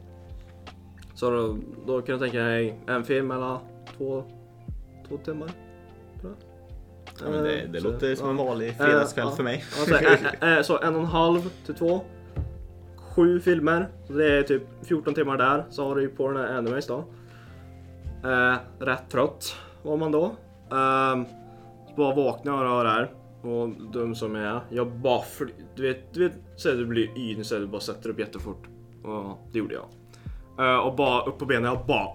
Så 1.14 1.30
då, 1.30 1.56
då 1.87 2.02
kan 2.02 2.12
jag 2.12 2.21
tänka 2.21 2.38
mig 2.38 2.80
en 2.87 3.04
film 3.04 3.30
eller 3.30 3.59
två, 3.97 4.25
två 5.09 5.16
timmar. 5.16 5.50
Ja, 7.21 7.30
men 7.30 7.44
det, 7.44 7.66
det 7.73 7.80
Så, 7.80 7.90
låter 7.90 8.14
som 8.14 8.30
en 8.30 8.37
vanlig 8.37 8.76
fredagskväll 8.76 9.26
Eh, 9.26 9.35
för 9.35 9.42
mig. 9.42 9.64
Alltså, 9.78 9.94
en, 10.40 10.49
en, 10.49 10.64
så 10.64 10.78
en 10.78 10.94
och 10.94 11.00
en 11.00 11.06
halv 11.06 11.50
till 11.66 11.75
två. 11.75 12.00
Sju 12.97 13.40
filmer. 13.40 13.88
Så 14.06 14.12
det 14.12 14.38
är 14.38 14.42
typ 14.42 14.62
14 14.82 15.14
timmar 15.14 15.37
där. 15.37 15.64
Så 15.71 15.88
har 15.88 15.97
du 15.97 16.02
ju 16.02 16.09
på 16.09 16.28
den 16.28 16.37
här 16.37 16.56
animes 16.59 16.87
då. 16.87 17.04
Eh, 18.25 18.55
rätt 18.79 19.11
trött 19.11 19.57
var 19.83 19.97
man 19.97 20.12
då. 20.12 20.25
Eh, 20.71 21.23
så 21.88 21.95
bara 21.97 22.14
vaknade 22.14 22.59
och 22.59 22.64
rör 22.64 22.85
här. 22.85 23.11
Och 23.43 23.69
dum 23.93 24.14
som 24.14 24.35
jag 24.35 24.45
är. 24.57 24.61
Jag 24.71 24.87
bara 24.93 25.23
fly- 25.23 25.55
Du 25.76 25.83
vet, 25.88 26.14
du 26.14 26.29
vet 26.29 26.38
så 26.57 26.69
att 26.71 26.76
du 26.76 26.87
blir 26.87 27.19
yr 27.19 27.43
så 27.43 27.59
du 27.59 27.67
bara 27.67 27.81
sätter 27.81 28.11
upp 28.11 28.19
jättefort. 28.19 28.62
Och 29.05 29.38
det 29.52 29.59
gjorde 29.59 29.75
jag. 29.75 29.85
Eh, 30.69 30.79
och 30.79 30.95
bara 30.97 31.23
upp 31.23 31.38
på 31.38 31.45
benen. 31.47 31.64
Jag 31.64 31.87
bara 31.87 32.09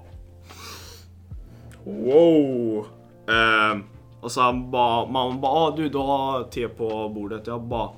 Wow! 1.86 2.86
Eh, 3.28 3.80
och 4.22 4.32
så 4.32 4.42
han 4.42 4.72
bara, 4.72 5.06
mamma 5.06 5.40
bara, 5.40 5.52
ah, 5.52 5.76
du, 5.76 5.90
du 5.90 5.98
har 5.98 6.44
te 6.44 6.68
på 6.68 7.10
bordet. 7.10 7.48
Jag 7.48 7.62
bara, 7.62 7.90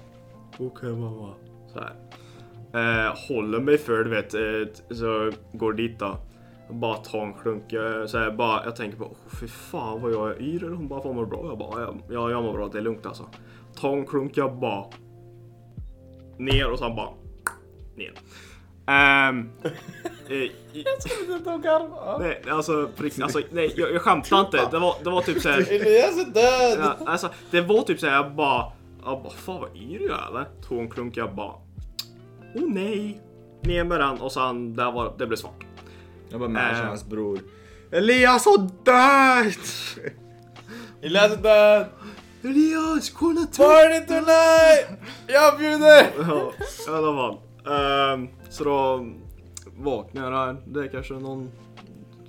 okej 0.59 0.89
mamma. 0.95 1.33
Så 1.73 1.79
här. 1.79 1.93
Eh, 2.73 3.13
håller 3.29 3.59
mig 3.59 3.77
för, 3.77 4.03
du 4.03 4.09
vet, 4.09 4.33
eh, 4.33 4.95
så 4.95 5.31
går 5.53 5.73
dit 5.73 5.99
då. 5.99 6.17
Jag 6.71 6.77
bara 6.77 6.95
tar 6.97 7.19
en 7.25 7.33
klunk, 7.33 7.73
eh, 7.73 8.05
så 8.05 8.17
här, 8.17 8.31
bara, 8.31 8.65
jag 8.65 8.75
tänker 8.75 8.97
på, 8.97 9.03
oh, 9.05 9.35
fy 9.39 9.47
fan 9.47 10.01
vad 10.01 10.11
jag 10.11 10.29
är 10.29 10.41
yr. 10.41 10.69
Hon 10.69 10.87
bara, 10.87 11.01
fan 11.01 11.15
mår 11.15 11.23
du 11.25 11.29
bra? 11.29 11.45
Jag 11.45 11.57
bara, 11.57 11.81
ja, 11.81 11.93
ja, 12.09 12.29
jag 12.31 12.43
mår 12.43 12.53
bra, 12.53 12.67
det 12.67 12.77
är 12.77 12.81
lugnt 12.81 13.05
alltså. 13.05 13.23
Ta 13.75 13.93
en 13.93 14.05
klunk, 14.05 14.37
jag 14.37 14.55
bara, 14.59 14.85
ner 16.37 16.71
och 16.71 16.77
så 16.79 16.85
han 16.85 16.95
bara, 16.95 17.09
ner. 17.95 18.13
Ehm, 18.87 19.49
eh, 20.29 20.33
i- 20.37 20.51
Nej, 22.19 22.41
alltså, 22.49 22.89
på 22.97 23.03
riktigt, 23.03 23.23
alltså 23.23 23.41
nej, 23.51 23.73
jag, 23.77 23.93
jag 23.93 24.01
skämtar 24.01 24.39
inte. 24.39 24.67
Det 24.71 24.79
var, 24.79 24.95
det 25.03 25.09
var 25.09 25.21
typ 25.21 25.41
såhär, 25.41 25.57
Elias 25.71 26.17
är 26.27 26.33
död! 26.33 26.79
ja, 26.99 27.05
alltså, 27.11 27.29
det 27.51 27.61
var 27.61 27.81
typ 27.81 27.99
såhär, 27.99 28.13
jag 28.15 28.31
bara, 28.35 28.71
jag 29.05 29.23
bara, 29.23 29.33
fan 29.33 29.61
vad 29.61 29.69
är 29.69 29.99
du 29.99 30.05
eller? 30.05 30.45
Tog 30.67 30.79
en 30.79 30.89
klunk, 30.89 31.17
jag 31.17 31.35
bara, 31.35 31.53
oh 32.55 32.67
nej. 32.67 33.21
Ner 33.61 33.83
med 33.83 33.99
den 33.99 34.21
och 34.21 34.31
sen, 34.31 34.75
där 34.75 34.91
var, 34.91 35.13
det 35.17 35.27
blev 35.27 35.37
svart. 35.37 35.65
Jag 36.29 36.39
bara 36.39 36.49
matchar 36.49 36.81
Eh. 36.83 36.87
hans 36.87 37.05
bror. 37.05 37.39
Elias 37.91 38.45
har 38.45 38.57
dött! 38.57 39.59
Elias 41.01 41.31
är 41.31 41.37
död! 41.43 41.85
Elias, 42.43 43.09
kolla 43.09 43.41
Party 43.41 44.05
tonight! 44.07 44.99
Jag 45.27 45.57
bjuder! 45.57 46.07
Ja, 46.17 46.51
i 46.87 46.91
alla 46.97 47.13
fall. 47.15 47.37
Ehm, 48.13 48.27
så 48.49 48.63
då 48.63 49.05
vaknade 49.77 50.37
jag 50.37 50.55
där. 50.55 50.61
Det 50.67 50.79
är 50.79 50.87
kanske 50.91 51.13
någon 51.13 51.51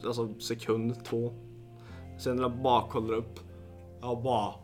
alltså, 0.07 0.29
sekund, 0.41 1.05
två. 1.05 1.33
Sen 2.19 2.37
när 2.37 2.43
jag 2.43 2.53
bara 2.63 2.83
kollar 2.89 3.15
upp. 3.15 3.39
Jag 4.01 4.23
bara... 4.23 4.55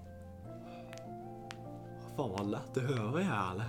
Fan 2.16 2.30
vad 2.38 2.50
lätt 2.50 2.76
i 2.76 2.80
huvudet 2.80 3.02
jag 3.12 3.20
är 3.22 3.52
eller? 3.52 3.68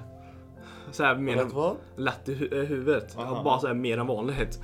Så 0.92 1.04
här, 1.04 1.16
mer 1.16 1.38
än, 1.38 1.52
lätt 1.96 2.30
i 2.30 2.36
hu- 2.36 2.60
eh, 2.62 2.68
huvudet. 2.68 3.14
Jag 3.18 3.44
bara 3.44 3.60
så 3.60 3.68
här, 3.68 3.74
mer 3.74 3.98
än 3.98 4.08
vanligt. 4.08 4.60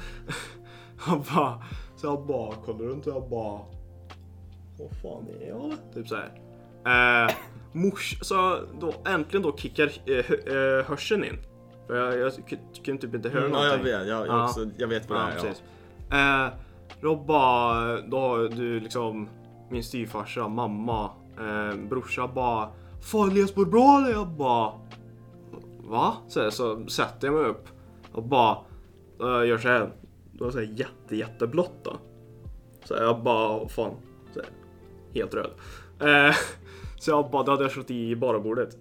Jag 1.08 1.22
bara... 1.36 1.64
Så 1.96 2.08
jag 2.08 2.26
bara 2.26 2.56
kollar 2.56 2.80
runt 2.86 3.08
och 3.08 3.14
jag 3.16 3.30
bara... 3.30 3.60
Vad 4.80 4.90
fan 5.02 5.28
är 5.42 5.48
jag? 5.48 5.72
Typ 5.94 6.08
så 6.08 6.16
här. 6.16 7.26
Eh, 7.26 7.32
mors, 7.72 8.18
så 8.22 8.60
då 8.80 8.94
äntligen 9.06 9.42
då 9.44 9.58
kickar 9.58 9.92
eh, 10.06 10.32
eh, 10.56 10.86
hörseln 10.86 11.24
in. 11.24 11.38
För 11.88 11.96
jag, 11.96 12.20
jag 12.20 12.34
kunde 12.86 13.02
typ 13.02 13.16
inte 13.16 13.30
höra 13.30 13.46
Mm, 13.46 13.54
ja, 13.54 13.60
jag 13.64 13.70
någonting. 13.70 13.86
vet, 14.00 14.08
jag, 14.08 14.28
jag, 14.28 14.28
Ja. 14.28 14.44
också, 14.46 14.66
jag 14.78 14.88
vet 14.88 15.10
vad 15.10 15.20
det 15.20 15.34
Ja, 15.44 15.46
är. 15.48 15.54
Ja. 16.10 16.46
Eh, 16.48 16.54
då 17.02 17.16
bara, 17.16 18.02
då 18.02 18.20
har 18.20 18.38
du 18.40 18.80
liksom 18.80 19.30
min 19.70 19.84
styvfarsa, 19.84 20.48
mamma, 20.48 21.10
eh, 21.40 21.76
brorsa 21.90 22.28
bara 22.28 22.70
Fan 23.02 23.30
Elias 23.32 23.56
mår 23.56 23.66
bra 23.66 23.98
eller? 23.98 24.12
Jag 24.12 24.28
bara 24.28 24.74
Va? 25.88 26.14
Så, 26.28 26.52
så 26.52 26.88
sätter 26.88 27.28
jag 27.28 27.34
mig 27.36 27.46
upp 27.46 27.68
och 28.14 28.24
bara 28.24 28.58
eh, 29.22 29.48
gör 29.48 29.58
så 29.58 29.68
här. 29.68 29.92
Då 30.34 30.46
det 30.46 30.52
så 30.52 30.58
här 30.60 30.74
jätte 30.76 31.16
jätteblått 31.16 31.84
då. 31.84 31.98
Så 32.86 32.94
jag 32.94 33.24
bara, 33.24 33.68
fan. 33.68 33.92
Så 34.34 34.40
här, 34.40 34.50
helt 35.14 35.34
röd. 35.34 35.50
Eh, 36.02 36.36
så 37.00 37.12
jag 37.12 37.32
bara, 37.32 37.44
då 37.44 37.52
hade 37.52 37.64
jag 37.64 37.72
slått 37.72 37.92
i 37.92 38.16
barabordet. 38.16 38.78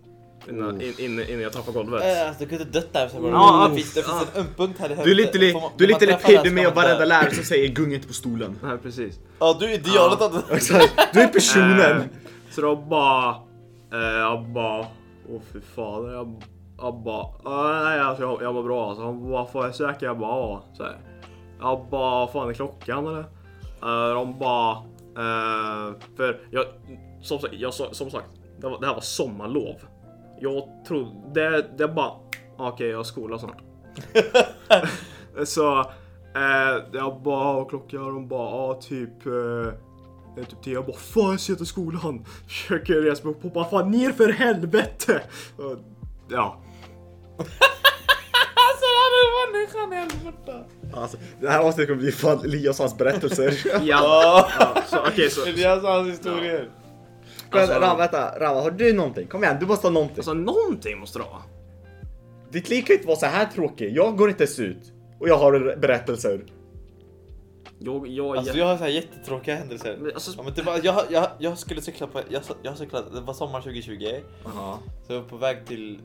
Innan, 0.48 0.80
in, 0.80 0.92
in, 0.98 1.20
innan 1.20 1.40
jag 1.42 1.52
tappade 1.52 1.72
golvet. 1.78 2.02
Äh, 2.04 2.28
alltså, 2.28 2.44
du 2.44 2.48
kunde 2.48 2.64
dött 2.64 2.92
där. 2.92 3.08
Så 3.08 3.20
bara, 3.20 3.30
Ja, 3.32 3.68
det 3.70 3.74
finns, 3.76 3.94
det 3.94 4.02
finns 4.02 4.26
en 4.34 4.40
öm 4.40 4.46
punkt 4.56 4.76
här 4.78 4.90
i 4.92 4.94
Du 5.04 5.10
är 5.10 5.14
lite, 5.14 5.52
man- 5.60 5.70
du 5.76 5.84
är 5.84 5.88
lite 5.88 6.18
ska 6.18 6.50
med 6.50 6.64
man 6.64 6.74
varenda 6.74 7.04
lärare 7.04 7.30
som 7.34 7.44
säger 7.44 7.68
gung 7.68 7.94
inte 7.94 8.06
på 8.08 8.12
stolen. 8.14 8.58
Nej 8.62 8.78
precis. 8.78 9.20
Ja, 9.38 9.56
du 9.60 9.64
är 9.66 9.74
idealet 9.74 10.20
att... 10.20 10.50
Exakt, 10.50 11.08
du 11.12 11.20
är 11.20 11.28
personen. 11.28 11.96
Eh, 12.00 12.02
så 12.50 12.60
då 12.60 12.76
bara, 12.76 13.28
eh, 13.92 13.98
jag 14.18 14.48
bara, 14.52 14.86
åh 15.28 15.40
fy 15.52 15.60
fan. 15.74 16.04
Jag, 16.12 16.42
jag 16.78 17.02
bara, 17.02 17.24
"Ah, 17.44 17.84
nej 17.84 18.00
alltså 18.00 18.22
jag, 18.22 18.42
jag 18.42 18.54
mår 18.54 18.62
bra 18.62 18.88
alltså. 18.88 19.04
Han 19.04 19.30
bara, 19.30 19.46
får 19.46 19.64
jag 19.64 19.74
säker? 19.74 20.06
Jag 20.06 20.18
bara, 20.18 20.30
ja. 20.38 20.64
Så 20.76 20.82
här. 20.82 20.96
Jag 21.62 21.86
bara, 21.90 22.10
vad 22.10 22.30
fan 22.32 22.48
är 22.48 22.52
klockan 22.52 23.06
eller? 23.06 23.24
Eh, 23.82 24.14
de 24.14 24.38
bara, 24.38 24.70
eh, 25.16 25.94
för 26.16 26.40
jag, 26.50 26.64
som 27.22 27.38
sagt, 27.38 27.54
jag, 27.54 27.74
som 27.74 28.10
sagt 28.10 28.26
det, 28.60 28.68
var, 28.68 28.80
det 28.80 28.86
här 28.86 28.94
var 28.94 29.00
sommarlov. 29.00 29.76
Jag 30.40 30.84
trodde, 30.88 31.10
det, 31.34 31.64
det 31.78 31.88
bara, 31.88 32.10
okej 32.56 32.88
jag 32.88 32.96
har 32.96 33.04
skola 33.04 33.38
snart. 33.38 33.62
så 35.44 35.80
eh, 36.34 36.84
jag 36.92 37.22
bara, 37.22 37.54
"Vad 37.54 37.68
klockan? 37.68 38.04
De 38.04 38.28
bara, 38.28 38.50
ja 38.50 38.80
typ 38.82 39.26
eh, 39.26 39.72
det 40.34 40.40
är 40.40 40.44
typ 40.44 40.62
tio. 40.62 40.74
Jag 40.74 40.86
bara 40.86 40.96
fan 40.96 41.30
jag 41.30 41.40
ska 41.40 41.54
till 41.54 41.66
skolan. 41.66 42.24
Försöker 42.46 42.94
resa 42.94 43.24
mig 43.24 43.34
upp 43.34 43.44
och 43.44 43.50
bara 43.52 43.64
fan 43.64 43.90
ner 43.90 44.12
för 44.12 44.28
helvete. 44.32 45.22
Och, 45.56 45.78
ja. 46.28 46.56
Människan 49.52 49.92
helvete. 49.92 50.64
Alltså, 50.94 51.16
det 51.40 51.48
här 51.48 51.58
avsnittet 51.60 51.88
kommer 51.88 52.02
bli 52.02 52.12
fan 52.12 52.44
Elias 52.44 52.78
hans 52.78 52.98
berättelser. 52.98 53.54
Ja. 53.82 54.48
ja 54.58 54.82
så, 54.86 54.98
okej 55.08 55.30
så. 55.30 55.44
Elias 55.46 55.82
hans 55.84 56.08
historier. 56.10 56.70
Men 57.50 57.60
Alltså- 57.60 57.78
Ram, 57.80 57.98
vänta, 57.98 58.38
Ram, 58.38 58.56
har 58.56 58.70
du 58.70 58.92
någonting? 58.92 59.26
Kom 59.26 59.44
igen, 59.44 59.56
du 59.60 59.66
måste 59.66 59.86
ha 59.86 59.92
någonting. 59.92 60.16
Alltså 60.18 60.34
någonting 60.34 60.98
måste 60.98 61.18
det 61.18 61.24
vara. 61.24 61.42
Ditt 62.50 62.68
liv 62.68 62.82
kan 62.82 62.94
inte 62.96 63.06
vara 63.06 63.16
så 63.18 63.26
här 63.26 63.46
tråkigt. 63.54 63.92
Jag 63.96 64.16
går 64.16 64.28
inte 64.28 64.42
ens 64.44 64.58
ut. 64.60 64.92
Och 65.20 65.28
jag 65.28 65.38
har 65.38 65.76
berättelser. 65.76 66.44
Jag, 67.78 68.06
jag, 68.08 68.36
Alltså 68.36 68.58
jag 68.58 68.66
har 68.66 68.76
så 68.76 68.82
här 68.82 68.90
jättetråkiga 68.90 69.54
händelser. 69.54 69.96
Men 70.00 70.12
alltså- 70.14 70.32
ja, 70.36 70.42
men 70.42 70.54
det 70.54 70.62
var, 70.62 70.80
jag, 70.82 71.04
jag, 71.10 71.26
jag 71.38 71.58
skulle 71.58 71.80
cykla 71.82 72.06
på, 72.06 72.20
jag, 72.28 72.42
jag 72.62 72.78
cyklade, 72.78 73.06
det 73.14 73.20
var 73.20 73.34
sommar 73.34 73.60
2020. 73.60 74.06
Aha. 74.46 74.78
Så 75.06 75.12
jag 75.12 75.20
var 75.20 75.28
på 75.28 75.36
väg 75.36 75.66
till 75.66 75.98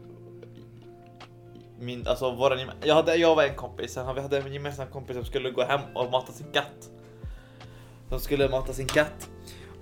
min, 1.80 2.08
alltså 2.08 2.36
våran, 2.36 2.60
jag, 2.84 2.96
hade, 2.96 3.16
jag 3.16 3.36
var 3.36 3.44
en 3.44 3.56
kompis, 3.56 3.94
sen 3.94 4.16
vi 4.16 4.22
hade 4.22 4.38
en 4.38 4.54
gemensam 4.54 4.88
kompis 4.88 5.16
som 5.16 5.26
skulle 5.26 5.52
gå 5.52 5.63
hem 5.63 5.82
och 5.96 6.12
mata 6.12 6.32
sin 6.34 6.52
katt. 6.54 6.90
De 8.10 8.20
skulle 8.20 8.50
mata 8.50 8.74
sin 8.74 8.88
katt. 8.88 9.30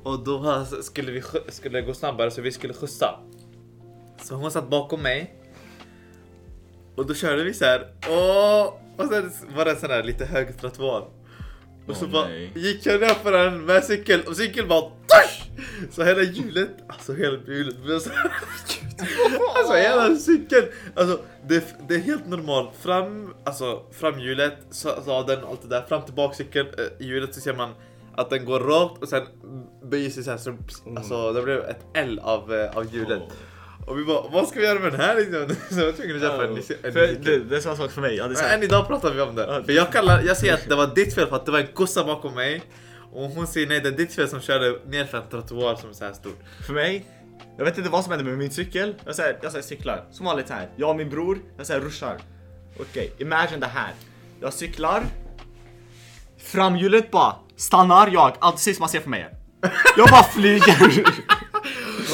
Och 0.04 0.24
då 0.24 0.66
skulle 0.82 1.12
vi 1.12 1.22
skulle 1.50 1.82
gå 1.82 1.94
snabbare 1.94 2.32
så 2.32 2.42
vi 2.42 2.52
skulle 2.52 2.74
skjutsa. 2.74 3.20
Så 4.22 4.36
hon 4.36 4.52
satt 4.52 4.70
bakom 4.70 5.02
mig. 5.02 5.36
Och 6.96 7.06
då 7.06 7.14
körde 7.14 7.44
vi 7.44 7.54
så 7.54 7.66
här. 7.66 7.82
Och, 8.10 8.68
och 8.98 9.10
sen 9.12 9.32
var 9.56 9.66
det 9.66 9.72
en 9.72 9.78
sån 9.78 9.90
där 9.90 10.04
lite 10.04 10.26
hög 10.26 10.58
trottoar. 10.58 11.08
Och 11.88 11.96
så 11.96 12.06
Åh, 12.06 12.12
bara 12.12 12.36
gick 12.56 12.86
jag 12.86 13.02
ner 13.02 13.08
för 13.08 13.32
den 13.32 13.66
med 13.66 13.84
cykel 13.84 14.22
och 14.28 14.36
cykeln 14.36 14.68
bara 14.68 14.82
tush! 14.82 15.50
Så 15.92 16.04
hela 16.04 16.24
hjulet, 16.24 16.70
alltså 16.88 17.14
hela 17.14 17.38
hjulet 17.48 17.84
blev 17.84 18.00
så 18.00 18.10
här. 18.10 18.32
Alltså 19.56 19.74
hela 19.74 20.16
cykeln, 20.16 20.66
alltså 20.96 21.20
det, 21.48 21.64
det 21.88 21.96
är 21.96 22.00
helt 22.00 22.28
normalt. 22.28 22.70
Fram, 22.82 23.34
alltså 23.44 23.82
framhjulet, 23.92 24.54
sa- 24.72 25.02
sadeln 25.02 25.44
och 25.44 25.50
allt 25.50 25.62
det 25.62 25.68
där. 25.68 25.82
Fram 25.82 26.02
till 26.02 26.14
bakcykeln, 26.14 26.68
eh, 26.78 27.06
hjulet 27.08 27.36
så 27.36 27.42
ser 27.42 27.54
man 27.54 27.70
att 28.16 28.30
den 28.30 28.46
går 28.46 28.60
rakt 28.60 29.02
och 29.04 29.10
sen 29.10 29.24
böjer 29.84 30.10
sig 30.10 30.24
så 30.24 30.32
här. 30.32 30.38
Så, 30.38 30.58
alltså 30.98 31.34
det 31.34 31.42
blev 31.42 31.60
ett 31.60 31.80
L 31.94 32.20
av, 32.24 32.54
eh, 32.54 32.78
av 32.78 32.94
hjulet. 32.96 33.22
Och 33.88 34.00
vi 34.00 34.04
bara, 34.04 34.22
vad 34.32 34.48
ska 34.48 34.60
vi 34.60 34.66
göra 34.66 34.80
med 34.80 34.92
den 34.92 35.02
här 35.02 35.16
liksom? 35.16 35.56
Så 35.70 35.80
jag 35.80 35.86
var 35.86 35.92
tvungen 35.94 36.16
att 36.16 36.22
köpa 36.22 36.44
en, 36.44 36.56
en, 36.84 36.94
För, 36.94 37.08
det, 37.24 37.38
det 37.40 37.56
är 37.56 37.60
samma 37.60 37.76
sak 37.76 37.92
för 37.92 38.02
mig. 38.02 38.18
Sagt, 38.36 38.54
än 38.54 38.64
idag 38.64 38.88
pratar 38.88 39.12
vi 39.14 39.22
om 39.22 39.36
det. 39.36 39.64
För 39.66 39.72
jag, 39.74 39.92
kallar, 39.92 40.22
jag 40.22 40.38
säger 40.38 40.54
att 40.54 40.70
det 40.70 40.76
var 40.76 40.88
ditt 40.96 41.16
fel 41.16 41.28
för 41.28 41.36
att 41.36 41.46
det 41.46 41.52
var 41.52 41.60
en 41.60 41.68
kossa 41.74 42.04
bakom 42.04 42.34
mig. 42.36 42.64
Och 43.14 43.30
hon 43.30 43.48
säger 43.48 43.68
nej 43.68 43.80
det 43.80 43.88
är 43.90 43.92
ditt 43.92 44.14
fel 44.14 44.28
som 44.30 44.42
körde 44.42 44.80
ner 44.86 45.06
för 45.06 45.18
en 45.18 45.30
trottoar 45.30 45.76
som 45.76 45.90
är 45.90 45.94
så 45.94 46.06
här 46.06 46.14
stor. 46.14 46.32
för 46.68 46.74
mig, 46.74 47.06
Jag 47.58 47.66
vet 47.66 47.78
inte 47.78 47.90
vad 47.90 48.04
som 48.04 48.12
hände 48.12 48.26
med 48.26 48.38
min 48.38 48.52
cykel. 48.52 48.96
Jag, 49.06 49.16
säger, 49.16 49.40
jag 49.42 49.52
säger 49.52 49.64
cyklar, 49.64 50.06
som 50.12 50.26
vanligt 50.26 50.50
här. 50.50 50.70
Jag 50.76 50.90
och 50.90 50.96
min 50.96 51.10
bror, 51.10 51.40
jag 51.58 51.68
säger 51.68 51.82
ruschar. 51.82 52.18
Okej, 52.80 53.14
imagine 53.18 53.60
det 53.60 53.68
här. 53.68 53.92
Jag 54.42 54.54
cyklar. 54.54 55.04
Framhjulet 56.38 57.12
bara 57.12 57.36
stannar 57.56 58.08
jag, 58.08 58.36
allt 58.40 58.56
precis 58.56 58.80
man 58.80 58.90
ser 58.90 59.00
för 59.00 59.10
mig. 59.10 59.30
Jag 59.98 60.10
bara 60.10 60.24
flyger. 60.24 61.06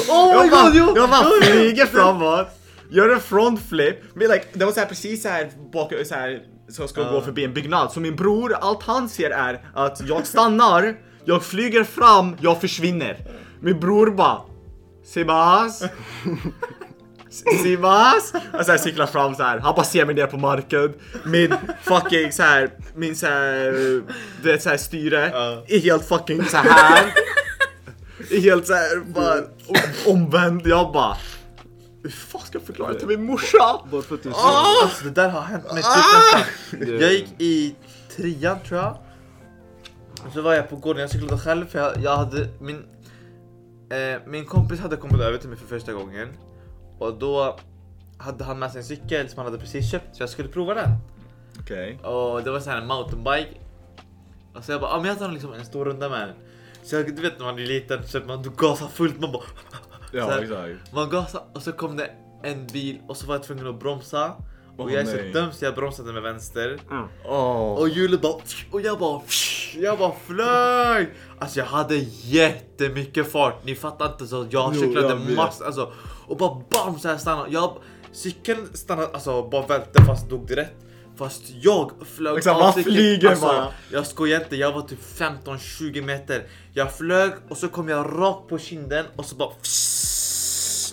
Oh 0.08 0.32
jag, 0.32 0.44
my 0.44 0.50
bara, 0.50 0.62
god! 0.62 0.74
Jo, 0.74 0.92
jag 0.96 1.10
bara 1.10 1.30
flyger 1.42 1.86
framåt. 1.92 2.48
Gör 2.90 3.08
en 3.08 3.20
front 3.20 3.60
flip. 3.68 3.96
Men 4.14 4.28
like, 4.28 4.44
det 4.52 4.64
var 4.64 4.72
så 4.72 4.80
här 4.80 4.86
precis 4.86 5.22
så 5.22 5.28
här 5.28 5.50
bak, 5.72 5.92
så 6.04 6.14
här 6.14 6.42
så 6.68 6.82
jag 6.82 6.90
ska 6.90 7.10
gå 7.10 7.20
förbi 7.20 7.44
en 7.44 7.54
byggnad. 7.54 7.92
Så 7.92 8.00
min 8.00 8.16
bror, 8.16 8.52
allt 8.52 8.82
han 8.82 9.08
ser 9.08 9.30
är 9.30 9.64
att 9.74 10.08
jag 10.08 10.26
stannar, 10.26 10.96
jag 11.24 11.42
flyger 11.44 11.84
fram, 11.84 12.36
jag 12.40 12.60
försvinner. 12.60 13.16
Min 13.60 13.80
bror 13.80 14.10
bara 14.10 14.40
Sebas. 15.04 15.82
Sebas! 17.62 18.32
Och 18.58 18.64
så 18.66 18.70
här 18.72 18.78
cyklar 18.78 19.06
fram 19.06 19.34
så 19.34 19.42
här. 19.42 19.58
Han 19.58 19.74
bara 19.74 19.84
ser 19.84 20.06
mig 20.06 20.14
ner 20.14 20.26
på 20.26 20.36
marken. 20.36 20.94
Min 21.24 21.54
fucking 21.82 22.32
så 22.32 22.42
här, 22.42 22.70
min 22.94 23.16
så 23.16 23.26
här, 23.26 23.72
du 24.42 24.52
vet 24.52 24.62
så 24.62 24.68
här 24.70 24.76
styre 24.76 25.30
Ja. 25.32 25.64
är 25.68 25.78
helt 25.80 26.08
fucking 26.08 26.44
så 26.44 26.56
här. 26.56 27.14
Är 28.30 28.40
helt 28.40 28.66
så 28.66 28.74
här 28.74 29.00
bara 29.14 29.34
om- 29.66 30.12
omvänd. 30.12 30.66
Jag 30.66 30.92
bara 30.92 31.16
hur 32.02 32.10
fan 32.10 32.40
ska 32.42 32.58
jag 32.58 32.66
förklara 32.66 32.92
det 32.92 32.98
till 32.98 33.08
min 33.08 33.24
morsa? 33.26 33.80
Bara 33.90 34.02
för 34.02 34.14
att 34.14 34.22
du 34.22 34.30
Ah! 34.30 34.82
Alltså 34.82 35.04
det 35.04 35.10
där 35.10 35.28
har 35.28 35.40
hänt 35.40 35.72
mig 35.72 35.82
typ 35.82 35.92
Ah! 35.92 36.44
Jag 37.00 37.12
gick 37.12 37.28
i 37.38 37.74
trean 38.16 38.56
tror 38.68 38.80
jag. 38.80 38.96
Och 40.26 40.32
så 40.34 40.40
var 40.42 40.54
jag 40.54 40.70
på 40.70 40.76
gården, 40.76 41.00
jag 41.00 41.10
cyklade 41.10 41.42
själv 41.42 41.66
för 41.66 41.78
jag, 41.78 41.92
jag 42.02 42.16
hade 42.16 42.48
min... 42.60 42.82
Eh, 43.92 44.20
min 44.26 44.44
kompis 44.44 44.80
hade 44.80 44.96
kommit 44.96 45.20
över 45.20 45.38
till 45.38 45.48
mig 45.48 45.58
för 45.58 45.66
första 45.66 45.92
gången. 45.92 46.28
Och 46.98 47.14
då 47.18 47.58
hade 48.18 48.44
han 48.44 48.58
med 48.58 48.72
sig 48.72 48.78
en 48.78 48.84
cykel 48.84 49.28
som 49.28 49.38
han 49.38 49.46
hade 49.46 49.58
precis 49.58 49.90
köpt 49.90 50.16
så 50.16 50.22
jag 50.22 50.30
skulle 50.30 50.48
prova 50.48 50.74
den. 50.74 50.90
Okej. 51.60 51.98
Och 52.02 52.42
det 52.42 52.50
var 52.50 52.60
så 52.60 52.70
här 52.70 52.80
en 52.80 52.86
mountainbike. 52.86 53.60
Och 54.54 54.64
så 54.64 54.72
jag 54.72 54.80
bara, 54.80 54.90
ah, 54.90 54.98
men 54.98 55.08
jag 55.08 55.18
tar 55.18 55.32
liksom 55.32 55.52
en 55.52 55.64
stor 55.64 55.84
runda 55.84 56.08
med 56.08 56.28
den. 56.28 56.36
Så 56.82 56.96
jag, 56.96 57.16
du 57.16 57.22
vet 57.22 57.38
när 57.38 57.46
man 57.46 57.58
är 57.58 57.66
liten 57.66 58.06
så 58.06 58.20
man 58.20 58.54
gasar 58.56 58.88
fullt, 58.88 59.20
man 59.20 59.32
bara 59.32 59.42
Ja 60.12 60.26
här, 60.26 60.42
exakt. 60.42 60.92
Man 60.92 61.10
gasade 61.10 61.44
och 61.54 61.62
så 61.62 61.72
kom 61.72 61.96
det 61.96 62.10
en 62.42 62.66
bil 62.66 63.00
och 63.06 63.16
så 63.16 63.26
var 63.26 63.34
jag 63.34 63.42
tvungen 63.42 63.66
att 63.66 63.80
bromsa. 63.80 64.32
Och 64.76 64.90
jag 64.90 65.00
är 65.00 65.04
nej. 65.04 65.32
så 65.32 65.38
dum 65.38 65.52
så 65.52 65.64
jag 65.64 65.74
bromsade 65.74 66.12
med 66.12 66.22
vänster. 66.22 66.80
Åh. 67.24 67.74
Och 67.74 67.88
hjulet 67.88 68.20
bara... 68.20 68.34
Och 68.70 68.80
jag 68.80 68.98
bara... 68.98 69.20
Jag 69.76 69.98
bara 69.98 70.12
flög! 70.26 71.14
Alltså 71.38 71.58
jag 71.58 71.66
hade 71.66 71.96
jättemycket 72.22 73.32
fart. 73.32 73.64
Ni 73.64 73.74
fattar 73.74 74.06
inte 74.06 74.26
så 74.26 74.46
jag 74.50 74.76
cyklade 74.76 75.34
massor. 75.36 75.66
Alltså, 75.66 75.92
och 76.26 76.36
bara 76.36 76.62
bam 76.70 76.98
så 76.98 77.08
här 77.08 77.16
stannade. 77.16 77.50
Jag, 77.50 77.76
cykeln 78.12 78.68
stannade, 78.72 79.08
alltså 79.12 79.48
bara 79.48 79.66
välte 79.66 80.02
fast 80.02 80.30
dog 80.30 80.46
direkt. 80.46 80.74
Fast 81.16 81.42
jag 81.50 81.90
flög 82.16 82.38
Exakt, 82.38 82.60
av 82.60 82.72
cykeln. 82.72 82.94
flyger 82.96 83.28
alltså. 83.30 83.72
Jag 83.92 84.06
skojar 84.06 84.40
inte, 84.40 84.56
jag 84.56 84.72
var 84.72 84.82
typ 84.82 84.98
15-20 85.18 86.02
meter. 86.02 86.46
Jag 86.74 86.94
flög 86.94 87.32
och 87.48 87.56
så 87.56 87.68
kom 87.68 87.88
jag 87.88 88.06
rakt 88.06 88.48
på 88.48 88.58
kinden 88.58 89.06
och 89.16 89.24
så 89.24 89.36
bara... 89.36 89.50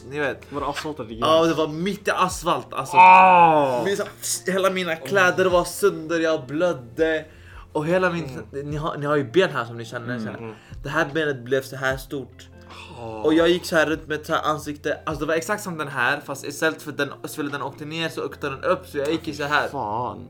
Ni 0.10 0.20
vet. 0.20 0.52
Var 0.52 0.62
det 0.62 0.68
asfalt 0.68 1.00
eller 1.00 1.18
Ja, 1.22 1.46
det 1.46 1.54
var 1.54 1.68
mitt 1.68 2.08
i 2.08 2.12
asfalt. 2.12 2.74
Alltså, 2.74 2.98
Ah! 2.98 3.84
min, 3.86 3.98
så, 3.98 4.04
hela 4.52 4.70
mina 4.70 4.96
kläder 4.96 5.46
var 5.46 5.64
sönder, 5.64 6.20
jag 6.20 6.46
blödde. 6.48 7.26
Och 7.74 7.86
hela 7.86 8.10
min... 8.10 8.42
Ni, 8.52 8.78
har, 8.78 8.98
ni 8.98 9.06
har 9.06 9.16
ju 9.16 9.24
ben 9.24 9.50
här 9.50 9.66
som 9.66 9.78
ni 9.78 9.86
känner. 9.86 10.20
så 10.20 10.26
här. 10.26 10.56
Det 10.84 10.90
här 10.90 11.08
benet 11.14 11.44
blev 11.44 11.62
så 11.62 11.76
här 11.76 11.98
stort. 11.98 12.48
Och 13.24 13.34
jag 13.34 13.50
gick 13.50 13.66
så 13.66 13.76
här 13.76 13.86
runt 13.86 14.08
med 14.08 14.20
ett 14.20 14.26
så 14.26 14.34
här 14.34 14.42
ansikte. 14.44 15.00
Alltså 15.06 15.26
det 15.26 15.28
var 15.28 15.36
exakt 15.36 15.64
som 15.64 15.78
den 15.78 15.88
här 15.88 16.22
fast 16.26 16.46
istället 16.46 16.82
för 16.82 16.92
att 16.92 16.98
den, 16.98 17.10
den 17.52 17.62
åkte 17.62 17.86
ner 17.86 18.10
så 18.10 18.26
åkte 18.26 18.50
den 18.50 18.64
upp 18.64 18.88
så 18.88 18.98
jag 18.98 19.12
gick 19.12 19.28
i 19.28 19.34
så 19.34 19.44
här. 19.44 19.68
Fan. 19.68 20.28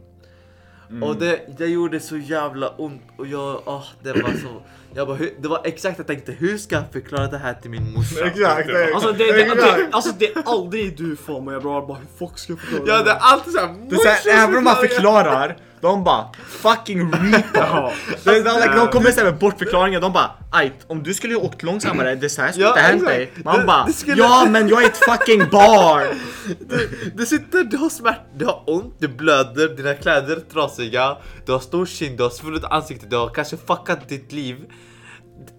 Och 1.01 1.15
det, 1.15 1.39
det 1.57 1.65
gjorde 1.65 1.99
så 1.99 2.17
jävla 2.17 2.69
ont 2.69 3.01
och 3.17 3.27
jag, 3.27 3.61
åh, 3.65 3.83
det 4.03 4.13
var 4.13 4.29
så... 4.29 4.61
Jag 4.93 5.07
bara, 5.07 5.17
hur, 5.17 5.33
det 5.39 5.47
var 5.47 5.61
exakt 5.63 5.97
jag 5.97 6.07
tänkte, 6.07 6.31
hur 6.31 6.57
ska 6.57 6.75
jag 6.75 6.83
förklara 6.91 7.27
det 7.27 7.37
här 7.37 7.53
till 7.53 7.71
min 7.71 7.93
morsa? 7.93 8.25
Exakt, 8.25 8.69
exakt. 8.69 8.93
Alltså 8.93 9.11
det, 9.11 9.31
det, 9.31 9.55
det, 9.55 9.89
alltså 9.91 10.11
det 10.19 10.25
är 10.35 10.43
aldrig 10.45 10.97
du 10.97 11.15
får 11.15 11.41
mig 11.41 11.59
bra. 11.59 11.85
Bara 11.85 11.97
hur 11.97 12.27
fuck 12.27 12.39
ska 12.39 12.53
jag 12.53 12.59
förklara 12.59 12.97
Ja, 12.97 13.03
det 13.03 13.11
är 13.11 13.17
alltid 13.19 13.53
såhär, 13.53 13.75
Det 13.89 13.95
är 13.95 13.99
så 13.99 14.29
här, 14.29 14.43
även 14.43 14.57
om 14.57 14.63
man 14.63 14.75
förklarar, 14.75 15.57
de 15.81 16.03
bara 16.03 16.25
fucking 16.47 17.11
retard. 17.11 17.91
De, 18.23 18.31
de, 18.31 18.39
de, 18.43 18.75
de 18.75 18.87
kommer 18.87 19.11
såhär 19.11 19.25
med 19.31 19.37
bortförklaringar, 19.39 20.01
de 20.01 20.13
bara 20.13 20.31
ajt, 20.51 20.73
om 20.87 21.03
du 21.03 21.13
skulle 21.13 21.35
ha 21.35 21.41
åkt 21.41 21.63
långsammare, 21.63 22.15
det 22.15 22.29
så 22.29 22.41
här 22.41 22.51
skulle 22.51 22.65
Ja, 22.65 22.69
inte 22.71 22.81
hänt 22.81 23.05
dig. 23.05 23.31
Man 23.45 23.65
bara, 23.65 23.87
skulle- 23.87 24.21
ja 24.23 24.45
men 24.49 24.67
jag 24.67 24.83
är 24.83 24.87
ett 24.87 24.97
fucking 24.97 25.49
barn. 25.51 26.07
Du 27.15 27.25
sitter, 27.25 27.63
du 27.63 27.77
har 27.77 27.89
smärta, 27.89 28.21
du 28.35 28.45
har 28.45 28.63
ont, 28.67 28.95
du 28.99 29.07
blöder, 29.07 29.67
dina 29.75 29.93
kläder 29.93 30.35
är 30.35 30.39
trasiga, 30.39 31.17
du 31.45 31.51
har 31.51 31.59
stor 31.59 31.85
kind, 31.85 32.17
du 32.17 32.23
har 32.23 32.29
svullet 32.29 32.63
ansikte, 32.63 33.05
du 33.05 33.15
har 33.15 33.29
kanske 33.29 33.57
fuckat 33.57 34.09
ditt 34.09 34.31
liv. 34.31 34.57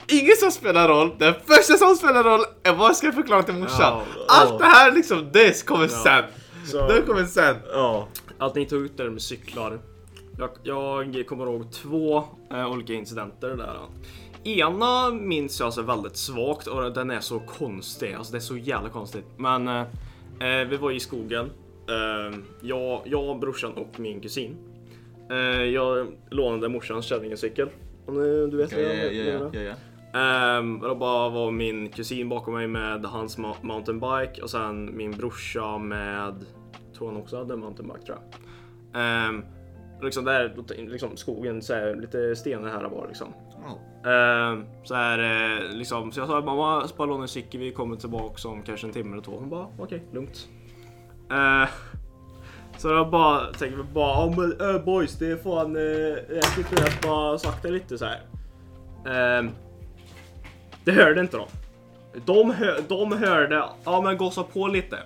Inget 0.09 0.39
som 0.41 0.51
spelar 0.51 0.89
roll, 0.89 1.15
det 1.19 1.35
första 1.47 1.77
som 1.77 1.97
spelar 1.97 2.25
roll 2.25 2.41
är 2.63 2.73
vad 2.73 2.89
jag 2.89 2.97
ska 2.97 3.13
förklara 3.13 3.43
till 3.43 3.55
morsan. 3.55 3.79
Ja, 3.81 4.03
Allt 4.29 4.59
det 4.59 4.65
här 4.65 4.93
liksom, 4.93 5.31
det 5.33 5.67
kommer 5.67 5.89
sen. 5.89 6.25
Så- 6.67 6.89
Det 6.89 7.03
kommer 7.03 7.25
sen. 7.25 7.57
Ja. 7.73 8.09
Att 8.39 8.55
ni 8.55 8.67
tog 8.67 8.83
ut 8.85 8.97
det 8.97 9.11
med 9.11 9.23
cyklar. 9.23 9.79
Jag, 10.41 10.51
jag 11.17 11.27
kommer 11.27 11.47
ihåg 11.47 11.73
två 11.73 12.25
eh, 12.51 12.73
olika 12.73 12.93
incidenter 12.93 13.57
där. 13.57 13.77
Ena 14.45 15.11
minns 15.11 15.61
jag 15.61 15.73
så 15.73 15.83
väldigt 15.83 16.17
svagt 16.17 16.67
och 16.67 16.93
den 16.93 17.11
är 17.11 17.21
så 17.21 17.39
konstig. 17.39 18.13
Alltså 18.15 18.33
det 18.33 18.39
är 18.39 18.41
så 18.41 18.57
jävla 18.57 18.89
konstigt. 18.89 19.25
Men 19.37 19.69
eh, 19.69 19.81
eh, 20.41 20.69
vi 20.69 20.77
var 20.77 20.91
i 20.91 21.01
skogen. 21.01 21.51
Eh, 21.89 22.39
jag, 22.61 23.01
jag, 23.05 23.41
brorsan 23.41 23.73
och 23.73 24.01
min 24.01 24.21
kusin. 24.21 24.57
Eh, 25.31 25.37
jag 25.65 26.07
lånade 26.31 26.69
morsans 26.69 27.07
kärringecykel. 27.07 27.69
Om 28.07 28.15
du, 28.51 28.57
vet 28.57 28.73
vad 28.73 28.83
ja, 28.83 28.89
jag 28.89 29.15
ja, 29.15 29.33
menar. 29.33 29.51
ja, 29.53 29.61
ja. 29.61 29.75
Ehm, 30.15 30.81
det 30.81 30.95
bara 30.95 31.29
var 31.29 31.51
min 31.51 31.89
kusin 31.89 32.29
bakom 32.29 32.55
mig 32.55 32.67
med 32.67 33.05
hans 33.05 33.39
ma- 33.39 33.63
mountainbike 33.63 34.43
och 34.43 34.51
sen 34.51 34.97
min 34.97 35.11
brorsa 35.11 35.79
med, 35.79 36.45
tror 36.99 37.09
han 37.09 37.17
också 37.17 37.37
hade 37.37 37.57
mountainbike 37.57 38.01
tror 38.07 38.19
jag. 38.19 38.41
Ehm, 39.03 39.45
liksom 40.03 40.25
där, 40.25 40.55
liksom 40.77 41.17
skogen, 41.17 41.63
så 41.63 41.75
här, 41.75 41.95
lite 41.95 42.37
stenar 42.37 42.69
här 42.69 42.85
och 42.85 42.93
var 42.93 43.07
liksom. 43.09 43.35
Ja. 43.63 44.11
Ehm, 44.11 44.67
så 44.85 44.95
här, 44.95 45.19
eh, 45.19 45.77
liksom, 45.77 46.13
så 46.13 46.21
jag 46.21 46.29
sa 46.29 46.41
mamma, 46.41 46.89
bara 46.97 47.07
låna 47.07 47.23
en 47.23 47.29
cykel, 47.29 47.61
vi 47.61 47.73
kommer 47.73 47.97
tillbaka 47.97 48.49
om 48.49 48.63
kanske 48.63 48.87
en 48.87 48.93
timme 48.93 49.13
eller 49.13 49.23
två. 49.23 49.33
Hon 49.33 49.51
bara 49.51 49.67
okej, 49.79 50.03
lugnt. 50.13 50.49
Ehm, 51.31 51.67
så 52.77 52.89
jag 52.89 53.11
bara 53.11 53.53
tänker 53.53 53.77
vi 53.77 53.83
bara, 53.83 54.11
ja 54.11 54.35
men 54.37 54.75
äh, 54.75 54.83
boys 54.85 55.19
det 55.19 55.31
är 55.31 55.37
fan, 55.37 55.77
eh, 55.77 56.37
jag 56.37 56.55
tycker 56.57 56.83
att 56.83 57.03
bara 57.03 57.39
sakta 57.39 57.69
lite 57.69 57.99
så 57.99 58.05
här. 58.05 58.21
Det 60.85 60.93
hörde 60.93 61.21
inte 61.21 61.37
de. 61.37 61.47
De, 62.25 62.51
hör, 62.51 62.81
de 62.89 63.13
hörde, 63.13 63.65
ja 63.85 64.01
men 64.01 64.19
gasa 64.19 64.43
på 64.43 64.67
lite. 64.67 64.99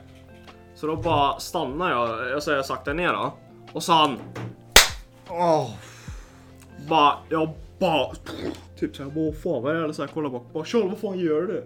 Så 0.74 0.86
då 0.86 0.96
bara 0.96 1.38
stannar 1.38 1.90
jag, 1.90 2.30
jag 2.30 2.42
säger 2.42 2.62
sakta 2.62 2.92
ner 2.92 3.12
då. 3.12 3.32
Och 3.72 3.82
så 3.82 3.92
han 3.92 4.18
Åh. 5.30 5.70
bara, 6.88 7.18
jag 7.28 7.48
bara, 7.78 8.14
typ 8.78 8.96
såhär, 8.96 9.10
vad 9.16 9.36
fan 9.36 9.62
vad 9.62 9.76
är 9.76 9.88
det? 9.88 9.94
Så 9.94 10.02
här, 10.02 10.10
kolla 10.14 10.30
bak, 10.30 10.42
bara 10.52 10.64
Charles 10.64 10.88
vad 10.88 10.98
fan 10.98 11.18
gör 11.18 11.42
du? 11.42 11.64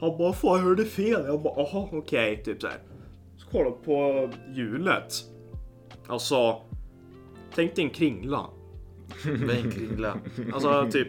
Han 0.00 0.18
bara, 0.18 0.32
fan 0.32 0.50
jag 0.58 0.64
hörde 0.64 0.84
fel. 0.84 1.22
Jag 1.26 1.42
bara, 1.42 1.62
aha 1.62 1.88
okej, 1.92 2.42
typ 2.44 2.60
såhär. 2.62 2.78
Så 3.36 3.46
kollar 3.50 3.64
jag 3.64 3.84
på 3.84 4.28
hjulet. 4.54 5.14
Alltså, 6.06 6.60
tänk 7.54 7.74
dig 7.76 7.84
en 7.84 7.90
kringla. 7.90 8.46
Med 9.24 9.56
en 9.64 9.70
kringla. 9.70 10.14
Alltså 10.54 10.88
typ, 10.92 11.08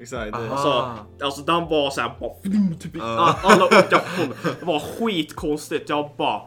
Exakt. 0.00 0.32
det- 0.32 0.38
Aha. 0.38 0.48
alltså, 0.54 1.24
alltså 1.24 1.42
den 1.42 1.68
var 1.68 1.90
såhär, 1.90 2.12
bara, 2.20 2.32
flum, 2.42 2.74
typ 2.80 2.92
alla 3.02 3.64
olika 3.66 3.96
håll. 4.18 4.34
Det 4.60 4.66
var 4.66 4.80
skitkonstigt. 4.80 5.88
Jag 5.88 6.10
bara, 6.16 6.42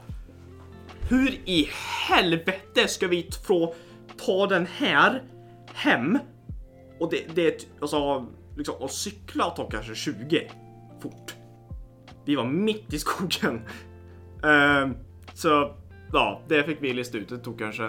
hur 1.12 1.40
i 1.46 1.70
helvete 2.10 2.88
ska 2.88 3.08
vi 3.08 3.30
få 3.48 3.76
ta 4.26 4.48
den 4.48 4.66
här 4.66 5.24
hem? 5.74 6.20
Och 7.00 7.12
det, 7.12 7.36
det 7.36 7.48
är 7.48 7.54
alltså, 7.82 8.28
liksom, 8.58 8.76
att 8.82 8.92
cykla 8.92 9.50
tar 9.50 9.70
kanske 9.72 9.96
20 9.96 10.52
fort. 11.02 11.36
Vi 12.26 12.36
var 12.36 12.46
mitt 12.46 12.94
i 12.94 13.00
skogen. 13.00 13.62
Ehm, 14.44 14.96
så 15.34 15.76
ja, 16.14 16.42
det 16.48 16.64
fick 16.64 16.78
vi 16.82 16.94
lista 16.94 17.18
ut. 17.18 17.30
Det 17.30 17.38
tog 17.38 17.60
kanske, 17.60 17.84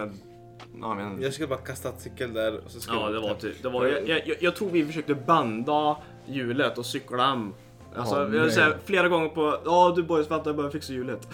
ja, 0.81 0.95
men, 0.95 1.21
Jag 1.21 1.33
skulle 1.33 1.47
bara 1.47 1.59
kasta 1.59 1.89
ett 1.89 2.01
cykel 2.01 2.33
där 2.33 2.65
och 2.65 2.71
så 2.71 2.79
skulle 2.79 2.99
Ja, 2.99 3.09
det 3.09 3.19
var 3.19 3.35
typ. 3.35 3.61
Det 3.61 3.69
var, 3.69 3.85
jag, 3.85 4.27
jag, 4.27 4.37
jag 4.39 4.55
tror 4.55 4.69
vi 4.69 4.85
försökte 4.85 5.15
banda 5.15 5.97
hjulet 6.25 6.77
och 6.77 6.85
cykla 6.85 7.27
hem. 7.27 7.53
Alltså, 7.95 8.15
jag 8.15 8.27
vill 8.27 8.51
säga 8.51 8.73
flera 8.85 9.07
gånger 9.07 9.29
på 9.29 9.57
Ja 9.65 9.93
du 9.95 10.03
boys 10.03 10.31
vänta 10.31 10.49
jag 10.49 10.55
behöver 10.55 10.71
fixa 10.71 10.93
hjulet. 10.93 11.27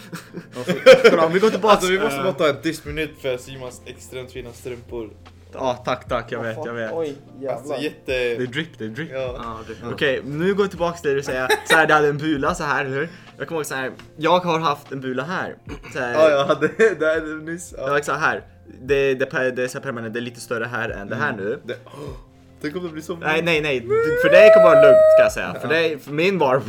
Om 1.26 1.34
vi 1.34 1.40
går 1.40 1.50
tillbaka. 1.50 1.74
Alltså 1.74 1.92
vi 1.92 2.00
måste 2.00 2.24
bara 2.24 2.34
ta 2.34 2.50
en 2.50 2.62
tyst 2.62 2.86
minut 2.86 3.12
för 3.22 3.38
Simons 3.38 3.82
extremt 3.86 4.32
fina 4.32 4.54
strumpor. 4.54 5.10
Ja, 5.54 5.74
tack, 5.86 6.08
tack. 6.08 6.32
Jag 6.32 6.44
vet, 6.44 6.58
jag 6.66 6.74
vet. 6.74 6.92
Oj, 6.94 7.16
Alltså 7.50 7.74
Det 7.74 7.80
är 7.80 7.82
jätte... 7.82 8.46
drip, 8.46 8.78
det 8.78 8.86
är 8.86 8.90
drip. 8.90 9.10
Ja. 9.12 9.20
Ja, 9.44 9.60
det, 9.68 9.94
Okej, 9.94 10.22
nu 10.26 10.54
går 10.54 10.64
vi 10.64 10.70
tillbaka 10.70 10.98
till 10.98 11.10
det 11.10 11.16
du 11.16 11.24
säger. 11.24 11.48
Så 11.66 11.76
här, 11.76 11.88
du 11.88 11.94
hade 11.94 12.08
en 12.08 12.18
bula 12.18 12.56
så 12.56 12.64
här, 12.64 12.86
eller 12.86 12.96
hur? 12.98 13.10
Jag 13.38 13.48
kommer 13.48 13.60
ihåg 13.60 13.66
så 13.66 13.76
här. 13.76 13.92
Jag 14.18 14.40
har 14.40 14.60
haft 14.60 14.92
en 14.92 15.02
bula 15.02 15.24
här. 15.24 15.56
Så 15.94 16.00
här 16.00 16.14
Ja, 16.14 16.30
jag 16.30 16.46
hade 16.46 16.68
det 16.78 17.06
här 17.06 17.42
nyss. 17.46 17.74
Ja, 17.78 17.98
exakt 17.98 18.20
här. 18.20 18.44
Det, 18.82 19.14
det, 19.14 19.26
det, 19.32 19.52
det 19.52 19.64
är 19.64 19.68
så 19.68 19.78
här 19.78 19.84
permanent, 19.84 20.14
det 20.14 20.20
är 20.20 20.22
lite 20.22 20.40
större 20.40 20.66
här 20.66 20.90
än 20.90 21.10
det 21.10 21.16
här 21.16 21.34
nu. 21.38 21.60
Det... 21.66 21.74
Oh, 21.74 22.29
det 22.62 22.70
blir 22.72 23.02
så... 23.02 23.16
Nej, 23.16 23.42
nej, 23.42 23.62
nej. 23.62 23.82
För 24.22 24.30
dig 24.30 24.54
kommer 24.54 24.66
vara 24.66 24.82
lugnt 24.82 24.98
ska 25.16 25.24
jag 25.24 25.32
säga. 25.32 25.56
För, 25.62 25.68
dig, 25.68 26.00
för 26.00 26.12
min 26.12 26.38
var... 26.38 26.62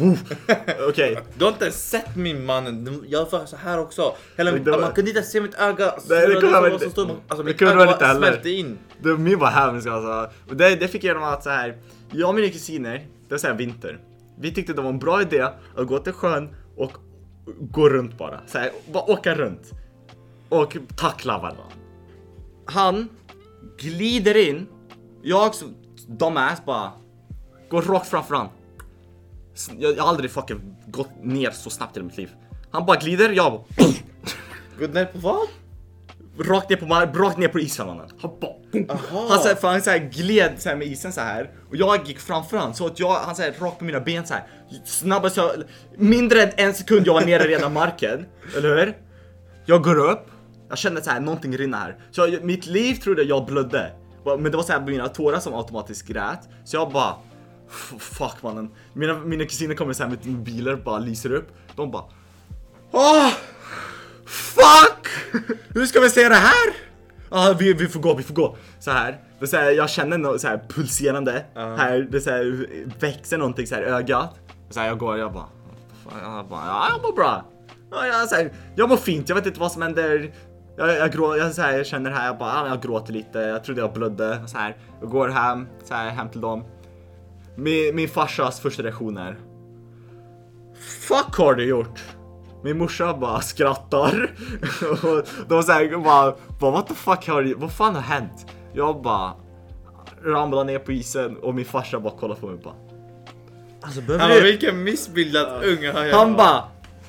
Okej. 0.88 1.18
Du 1.38 1.44
har 1.44 1.53
inte 1.53 1.64
ens 1.64 1.90
sett 1.90 2.16
min 2.16 2.44
man. 2.46 3.05
Jag 3.09 3.31
var 3.31 3.46
så 3.46 3.57
här 3.57 3.79
också. 3.81 4.14
Hela 4.37 4.50
Det 4.53 4.70
var- 4.70 4.81
man 4.81 4.92
kunde 4.92 5.11
inte 5.11 5.22
se 5.22 5.40
mitt 5.40 5.55
öga. 5.55 5.94
Nej, 6.09 6.26
det 6.29 6.35
kunde 6.35 6.61
man 6.61 6.79
så 6.79 6.85
inte. 6.87 7.00
Alltså 7.00 7.37
Det 7.37 7.44
mitt 7.44 7.59
kunde 7.59 7.74
öga 7.74 7.85
man 7.85 7.94
inte 7.94 8.07
heller. 8.07 8.46
in. 8.46 8.79
Det, 9.03 9.09
min 9.16 9.38
var 9.38 9.48
hemsk 9.48 9.88
alltså. 9.88 10.31
Och 10.50 10.57
det, 10.57 10.76
det 10.76 10.88
fick 10.88 11.05
jag 11.05 11.09
genom 11.14 11.29
att 11.29 11.42
så 11.44 11.50
här. 11.50 11.76
Jag 12.12 12.29
och 12.29 12.35
mina 12.35 12.48
kusiner, 12.48 12.94
det 13.29 13.35
var 13.35 13.38
så 13.38 13.46
här 13.46 13.55
vinter. 13.55 13.98
Vi 14.40 14.55
tyckte 14.55 14.72
det 14.72 14.83
var 14.83 14.90
en 14.90 14.98
bra 14.98 15.22
idé 15.22 15.40
att 15.76 15.87
gå 15.87 15.98
till 15.98 16.12
sjön 16.12 16.48
och 16.76 16.92
gå 17.61 17.88
runt 17.88 18.18
bara. 18.18 18.40
Så 18.46 18.59
här, 18.59 18.70
bara 18.92 19.11
åka 19.11 19.35
runt. 19.35 19.70
Och 20.48 20.76
tackla 20.96 21.38
varandra. 21.38 21.62
Han 22.66 23.09
glider 23.79 24.48
in. 24.48 24.66
Jag 25.22 25.55
som 25.55 25.74
dumbass 26.18 26.64
bara 26.64 26.92
går 27.70 27.83
rakt 27.83 28.09
framför 28.09 28.35
han. 28.35 28.49
Jag, 29.79 29.96
jag 29.96 30.03
har 30.03 30.09
aldrig 30.09 30.31
fucking 30.31 30.77
gått 30.87 31.11
ner 31.23 31.51
så 31.51 31.70
snabbt 31.70 31.96
i 31.96 32.03
mitt 32.03 32.16
liv. 32.16 32.31
Han 32.70 32.87
bara 32.87 32.96
glider, 32.96 33.29
jag 33.33 33.53
bara 33.53 33.62
Good 34.79 34.94
night 34.94 35.12
på 35.12 35.18
vad? 35.18 35.49
rakt 36.38 36.70
ner 36.70 36.77
på, 36.77 36.85
mar- 36.87 37.14
rakt 37.14 37.38
ner 37.38 37.49
på 37.49 37.61
isen 37.61 37.87
mannen. 37.87 38.09
Han 38.20 38.31
bara 38.40 38.51
Aha. 38.94 39.27
Han, 39.31 39.38
så 39.38 39.49
här, 39.49 39.55
för 39.55 39.68
han 39.68 39.83
så 39.83 39.90
här 39.90 39.99
gled 39.99 40.53
så 40.59 40.68
här 40.68 40.77
med 40.77 40.87
isen 40.87 41.12
så 41.12 41.20
här 41.20 41.51
och 41.70 41.77
jag 41.77 42.09
gick 42.09 42.18
framför 42.18 42.57
han 42.57 42.75
så 42.75 42.87
att 42.87 42.99
jag, 43.01 43.14
han 43.14 43.37
så 43.37 43.42
här, 43.42 43.55
rakt 43.61 43.79
på 43.79 43.85
mina 43.85 44.01
ben 44.01 44.27
så 44.27 44.35
här. 44.35 44.46
Snabbast 44.85 45.37
jag, 45.37 45.51
mindre 45.96 46.42
än 46.42 46.51
en 46.57 46.75
sekund 46.75 47.07
jag 47.07 47.14
var 47.14 47.20
nere 47.20 47.42
redan 47.49 47.73
marken. 47.73 48.27
Eller 48.57 48.77
hur? 48.77 48.96
Jag 49.66 49.83
går 49.83 49.99
upp, 50.11 50.27
jag 50.68 50.79
kände 50.79 51.03
så 51.03 51.11
här 51.11 51.20
någonting 51.20 51.57
rinna 51.57 51.77
här. 51.77 51.96
Så 52.11 52.20
jag, 52.27 52.44
mitt 52.44 52.66
liv 52.66 52.94
trodde 52.94 53.23
jag 53.23 53.46
blödde. 53.46 53.92
Men 54.24 54.42
det 54.50 54.56
var 54.56 54.62
så 54.64 54.72
här 54.72 54.80
mina 54.80 55.09
tårar 55.09 55.38
som 55.40 55.54
automatiskt 55.54 56.06
grät. 56.09 56.48
Så 56.64 56.76
jag 56.76 56.92
bara 56.92 57.14
"F- 57.70 57.94
Fuck 57.98 58.42
mannen. 58.42 58.70
Mina, 58.92 59.14
mina 59.18 59.44
kusiner 59.44 59.74
kommer 59.74 59.92
så 59.92 60.02
här 60.02 60.11
med 60.11 60.26
mobiler 60.26 60.76
bara 60.76 60.98
lyser 60.98 61.33
upp. 61.33 61.48
De 61.76 61.90
bara 61.90 62.04
Åh! 62.92 63.30
Fuck! 64.26 65.06
Hur 65.68 65.87
ska 65.87 66.00
vi 66.00 66.11
se 66.11 66.28
det 66.28 66.35
här? 66.35 66.74
Ja, 67.30 67.56
vi, 67.59 67.72
vi 67.72 67.88
får 67.88 68.00
gå, 68.00 68.14
vi 68.14 68.22
får 68.22 68.35
gå. 68.35 68.56
Så 68.78 68.90
här. 68.90 69.20
Det 69.40 69.46
så 69.46 69.56
här 69.56 69.70
jag 69.70 69.90
känner 69.90 70.18
något 70.18 70.40
så 70.40 70.48
här 70.48 70.62
pulserande. 70.68 71.44
Här, 71.76 72.09
det 72.11 72.20
så 72.20 72.30
här, 72.30 72.66
växer 73.00 73.38
någonting 73.38 73.66
så 73.66 73.74
här 73.74 73.83
ögat. 73.83 74.35
Så 74.70 74.80
här, 74.80 74.87
jag 74.87 74.98
går, 74.98 75.18
jag 75.18 75.33
bara, 75.33 75.48
fan, 76.04 76.35
jag 76.37 76.48
bara, 76.48 76.66
ja, 76.66 76.88
jag 76.90 77.02
mår 77.02 77.12
bra. 77.16 77.44
Ja, 77.90 78.06
jag, 78.06 78.28
så 78.28 78.35
här, 78.35 78.52
jag 78.76 78.88
mår 78.88 78.96
fint, 78.96 79.28
jag 79.28 79.37
vet 79.37 79.46
inte 79.46 79.61
vad 79.61 79.72
som 79.72 79.83
händer. 79.83 80.33
Jag, 80.76 80.96
jag, 80.96 81.12
grå, 81.12 81.37
jag, 81.37 81.54
så 81.54 81.62
här, 81.62 81.76
jag 81.76 81.87
känner 81.87 82.11
här, 82.11 82.26
jag 82.26 82.38
bara, 82.38 82.54
ja, 82.54 82.68
jag 82.68 82.83
gråter 82.83 83.12
lite, 83.12 83.38
jag 83.38 83.64
trodde 83.64 83.80
jag 83.80 83.92
blödde. 83.92 84.42
Så 84.46 84.59
här, 84.59 84.76
jag 85.00 85.11
går 85.11 85.28
hem, 85.28 85.66
så 85.85 85.94
här, 85.94 86.11
hem 86.11 86.28
till 86.28 86.40
dem. 86.40 86.64
Min, 87.56 87.96
min 87.96 88.09
farsas 88.09 88.61
första 88.61 88.83
reaktion 88.83 89.16
är 89.16 89.37
Fuck 91.09 91.37
har 91.37 91.54
du 91.54 91.64
gjort? 91.64 92.00
Min 92.64 92.78
morsa 92.78 93.14
bara 93.14 93.40
skrattar. 93.40 94.30
och 95.02 95.26
de 95.48 95.62
säger 95.62 95.96
bara, 95.98 96.35
bara 96.61 96.70
what 96.70 96.87
the 96.87 96.94
fuck 96.94 97.28
har 97.28 97.42
du, 97.42 97.54
vad 97.54 97.72
fan 97.72 97.94
har 97.94 98.02
hänt? 98.02 98.46
Jag 98.72 99.02
bara 99.02 99.33
ramlar 100.24 100.64
ner 100.64 100.78
på 100.78 100.92
isen 100.92 101.37
och 101.37 101.54
min 101.54 101.64
farsa 101.64 102.00
bara 102.00 102.18
kollar 102.18 102.35
på 102.35 102.46
mig 102.46 102.54
och 102.54 102.61
bara 102.61 102.74
Alltså 103.83 104.00
Han 104.00 104.06
behöver 104.06 104.28
bara, 104.28 104.40
du? 104.40 104.50
vilken 104.50 104.83
missbildad 104.85 105.64
unge 105.64 105.92
har 105.92 106.04
jag. 106.04 106.16
Han 106.16 106.37
bara 106.37 106.64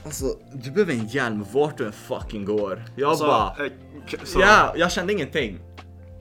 Alltså 0.06 0.26
du 0.54 0.72
behöver 0.72 0.94
en 0.94 1.08
hjälm 1.08 1.46
vart 1.54 1.78
du 1.78 1.86
än 1.86 1.92
fucking 1.92 2.46
går. 2.46 2.84
Jag 2.96 3.18
så, 3.18 3.26
bara 3.28 3.56
så, 4.24 4.40
Ja, 4.40 4.74
jag 4.76 4.92
kände 4.92 5.14
ingenting. 5.14 5.60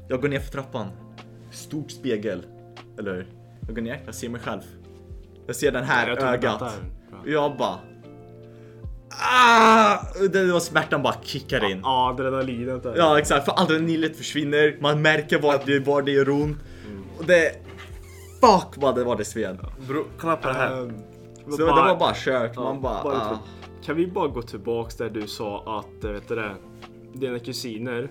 Jag 0.08 0.20
går 0.20 0.28
ner 0.28 0.40
för 0.40 0.52
trappan. 0.52 0.88
Stort 1.50 1.90
spegel. 1.90 2.46
Eller 2.98 3.14
hur? 3.14 3.26
Jag 3.66 3.74
går 3.74 3.82
ner, 3.82 4.00
jag 4.06 4.14
ser 4.14 4.28
mig 4.28 4.40
själv. 4.40 4.60
Jag 5.46 5.56
ser 5.56 5.72
den 5.72 5.84
här 5.84 6.08
Jag 6.08 6.22
ögat. 6.22 6.60
där. 6.60 6.72
Jag 7.32 7.56
bara... 7.56 7.78
Ah! 9.22 9.98
Det 10.32 10.52
var 10.52 10.60
smärtan 10.60 11.02
bara 11.02 11.14
kickar 11.22 11.70
in. 11.70 11.80
Ja, 11.82 12.10
adrenalinet 12.10 12.82
där. 12.82 12.94
Ja 12.96 13.18
exakt, 13.18 13.44
för 13.44 13.62
adrenalinet 13.62 14.16
försvinner, 14.16 14.76
man 14.80 15.02
märker 15.02 15.38
var 15.40 15.60
det, 15.66 15.78
var 15.78 16.02
det 16.02 16.10
gör 16.10 16.30
ont. 16.30 16.58
Och 17.18 17.24
det... 17.24 17.52
Fuck 18.40 18.76
vad 18.76 18.94
det 18.94 19.04
var 19.04 19.16
det 19.16 19.24
sved. 19.24 19.58
Bro, 19.88 20.04
kolla 20.18 20.36
på 20.36 20.48
det 20.48 20.54
här. 20.54 20.82
Ehm, 20.82 20.94
Så 21.50 21.56
det 21.56 21.64
var 21.64 21.96
bara 21.96 22.14
kört, 22.16 22.52
ja, 22.54 22.62
man 22.62 22.82
bara... 22.82 23.02
bara 23.02 23.16
ah. 23.16 23.38
Kan 23.84 23.96
vi 23.96 24.06
bara 24.06 24.28
gå 24.28 24.42
tillbaks 24.42 24.96
där 24.96 25.10
du 25.10 25.26
sa 25.26 25.78
att, 25.78 26.04
eh, 26.04 26.10
vet 26.10 26.28
du 26.28 26.34
det, 26.34 26.54
dina 27.14 27.38
kusiner. 27.38 28.10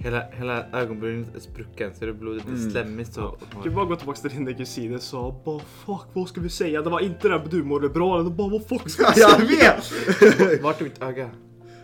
Hela, 0.00 0.22
hela 0.32 0.66
ögonbrynet 0.72 1.36
är 1.36 1.40
sprucken 1.40 1.90
så 1.94 2.04
det 2.06 2.12
blodet 2.12 2.42
är 2.48 2.70
slemmigt 2.70 3.12
så. 3.14 3.20
Kan 3.52 3.62
vi 3.64 3.70
bara 3.70 3.84
gå 3.84 3.96
tillbaks 3.96 4.20
till 4.20 4.30
dina 4.30 4.52
kusiner 4.52 4.94
och 4.96 5.02
sa 5.02 5.40
bara 5.44 5.58
fuck 5.58 6.06
vad 6.12 6.28
ska 6.28 6.40
vi 6.40 6.48
säga? 6.48 6.82
Det 6.82 6.90
var 6.90 7.00
inte 7.00 7.28
det 7.28 7.42
du 7.50 7.62
mådde 7.62 7.88
bra, 7.88 8.22
det 8.22 8.30
bara 8.30 8.48
vad 8.48 8.66
fuck 8.66 8.90
ska 8.90 9.10
vi 9.14 9.20
Jag 9.20 9.30
säga? 9.30 9.76
vet! 10.20 10.62
Vart 10.62 10.80
är 10.80 10.84
mitt 10.84 11.02
öga? 11.02 11.30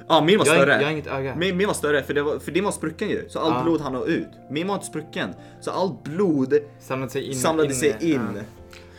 Ja 0.09 0.25
min 0.25 0.39
var 0.39 0.47
Jag, 0.47 0.55
större. 0.57 0.73
jag 0.73 0.83
har 0.85 0.91
inget 0.91 1.07
öga. 1.07 1.35
Min, 1.37 1.57
min 1.57 1.67
var 1.67 1.75
större 1.75 2.03
för, 2.03 2.15
det 2.15 2.23
var, 2.23 2.39
för 2.39 2.53
din 2.53 2.65
var 2.65 2.73
sprucken 2.73 3.09
ju, 3.09 3.29
så 3.29 3.39
allt 3.39 3.55
Ja. 3.55 3.63
blod 3.63 3.81
hann 3.81 4.03
ut. 4.07 4.27
Min 4.51 4.67
var 4.69 4.75
inte 4.75 4.87
sprucken, 4.87 5.29
så 5.61 5.71
allt 5.71 6.03
blod 6.05 6.55
Samlade 6.81 7.13
sig 7.13 7.23
in. 7.29 7.35
samlade 7.35 7.69
in, 7.69 7.75
sig 7.75 7.97
in. 8.01 8.21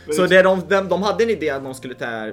Ja. 0.06 0.12
Så 0.12 0.26
det 0.26 0.42
de, 0.42 0.60
de, 0.68 0.88
de 0.88 1.02
hade 1.02 1.24
en 1.24 1.30
idé 1.30 1.50
att 1.50 1.64
de 1.64 1.74
skulle 1.74 1.94
ta, 1.94 2.30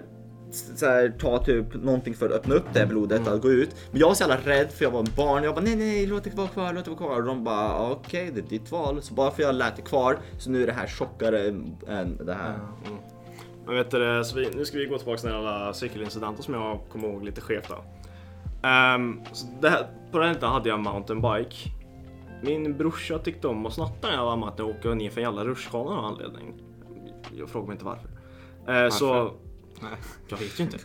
här, 0.81 1.13
ta 1.19 1.43
typ 1.43 1.73
någonting 1.73 2.13
för 2.13 2.25
att 2.25 2.31
öppna 2.31 2.55
upp 2.55 2.65
det 2.73 2.79
här 2.79 2.85
blodet 2.85 3.27
att 3.27 3.41
gå 3.41 3.51
ut. 3.51 3.75
Men 3.91 3.99
jag 3.99 4.07
var 4.07 4.15
så 4.15 4.23
jävla 4.23 4.37
rädd 4.37 4.71
för 4.71 4.85
jag 4.85 4.91
var 4.91 4.99
en 4.99 5.07
barn. 5.17 5.43
Jag 5.43 5.55
bara 5.55 5.61
nej 5.65 5.75
nej 5.75 6.05
låt 6.05 6.23
det 6.23 6.35
vara 6.35 6.47
kvar, 6.47 6.73
låt 6.73 6.85
det 6.85 6.91
vara 6.91 6.99
kvar. 6.99 7.15
Och 7.15 7.23
de 7.23 7.43
bara 7.43 7.91
okej 7.91 8.31
det 8.33 8.39
är 8.39 8.49
ditt 8.49 8.71
val. 8.71 9.01
Så 9.01 9.13
bara 9.13 9.31
för 9.31 9.43
jag 9.43 9.55
lät 9.55 9.75
det 9.75 9.81
kvar 9.81 10.17
så 10.37 10.49
nu 10.49 10.63
är 10.63 10.67
det 10.67 10.73
här 10.73 10.87
tjockare 10.87 11.47
än 11.87 12.17
det 12.25 12.33
här. 12.33 12.59
Men 13.65 13.75
vet 13.75 13.91
du, 13.91 14.21
så 14.25 14.37
vi, 14.37 14.49
nu 14.55 14.65
ska 14.65 14.77
vi 14.77 14.85
gå 14.85 14.97
tillbaka 14.97 15.17
till 15.17 15.29
den 15.29 15.37
alla 15.37 15.73
cykelincidenten 15.73 16.43
som 16.43 16.53
jag 16.53 16.79
kommer 16.91 17.07
ihåg 17.07 17.23
lite 17.23 17.41
skevt 17.41 17.71
här, 19.69 19.87
på 20.11 20.19
den 20.19 20.33
tiden 20.33 20.49
hade 20.49 20.69
jag 20.69 20.79
mountainbike. 20.79 21.55
Min 22.41 22.77
brorsa 22.77 23.19
tyckte 23.19 23.47
om 23.47 23.65
att 23.65 23.73
snatta 23.73 24.07
när 24.07 24.15
jag 24.15 24.25
var 24.25 24.37
med 24.37 24.49
att 24.49 24.59
åka 24.59 24.93
ner 24.93 25.09
för 25.09 25.21
en 25.21 25.25
jävla 25.25 25.45
rutschkana 25.45 25.91
av 25.91 26.05
anledning. 26.05 26.53
Jag 27.37 27.49
frågar 27.49 27.67
mig 27.67 27.73
inte 27.73 27.85
varför. 27.85 28.09
Eh, 28.85 28.89
Så... 28.89 29.33
Jag 30.27 30.37
vet 30.37 30.59
ju 30.59 30.63
inte. 30.63 30.77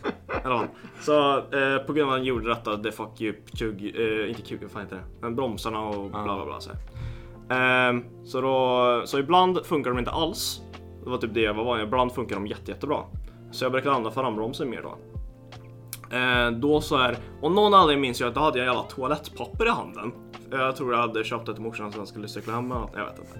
Eller. 0.43 0.67
Så 0.99 1.37
eh, 1.37 1.77
på 1.87 1.93
grund 1.93 2.09
av 2.09 2.13
att 2.13 2.19
han 2.19 2.25
gjorde 2.25 2.49
detta, 2.49 2.77
det 2.77 2.91
fuck 2.91 3.21
ju 3.21 3.29
upp 3.29 3.57
kug, 3.57 3.95
eh, 3.95 4.29
inte 4.29 4.41
kugen, 4.41 4.69
fan 4.69 4.81
inte 4.81 4.95
det. 4.95 5.03
Men 5.21 5.35
bromsarna 5.35 5.81
och 5.81 6.09
bla 6.09 6.23
bla 6.23 6.45
bla. 6.45 6.59
Så. 6.59 6.71
Ehm, 7.49 8.03
så, 8.25 8.41
då, 8.41 9.01
så 9.05 9.19
ibland 9.19 9.65
funkar 9.65 9.91
de 9.91 9.99
inte 9.99 10.11
alls. 10.11 10.61
Det 11.03 11.09
var 11.09 11.17
typ 11.17 11.33
det 11.33 11.41
jag 11.41 11.53
var 11.53 11.63
van 11.63 11.81
Ibland 11.81 12.11
funkar 12.11 12.35
de 12.35 12.47
jätte, 12.47 12.71
jättebra. 12.71 13.03
Så 13.51 13.65
jag 13.65 13.71
brukade 13.71 13.95
använda 13.95 14.11
frambromsen 14.21 14.69
mer 14.69 14.81
då. 14.81 14.97
Eh, 16.17 16.51
då 16.51 16.81
så 16.81 16.97
här, 16.97 17.17
och 17.41 17.51
någon 17.51 17.73
anledning 17.73 18.01
minns 18.01 18.19
jag 18.19 18.27
att 18.27 18.35
då 18.35 18.41
hade 18.41 18.57
jag 18.57 18.65
jävla 18.65 18.83
toalettpapper 18.83 19.65
i 19.65 19.69
handen. 19.69 20.11
Jag 20.51 20.75
tror 20.75 20.93
jag 20.93 20.99
hade 21.01 21.23
köpt 21.23 21.45
det 21.45 21.53
till 21.53 21.63
morsan 21.63 21.91
så 21.91 21.97
han 21.97 22.07
skulle 22.07 22.27
cykla 22.27 22.53
hem 22.53 22.67
något, 22.67 22.91
jag 22.95 23.05
vet 23.05 23.19
inte. 23.19 23.39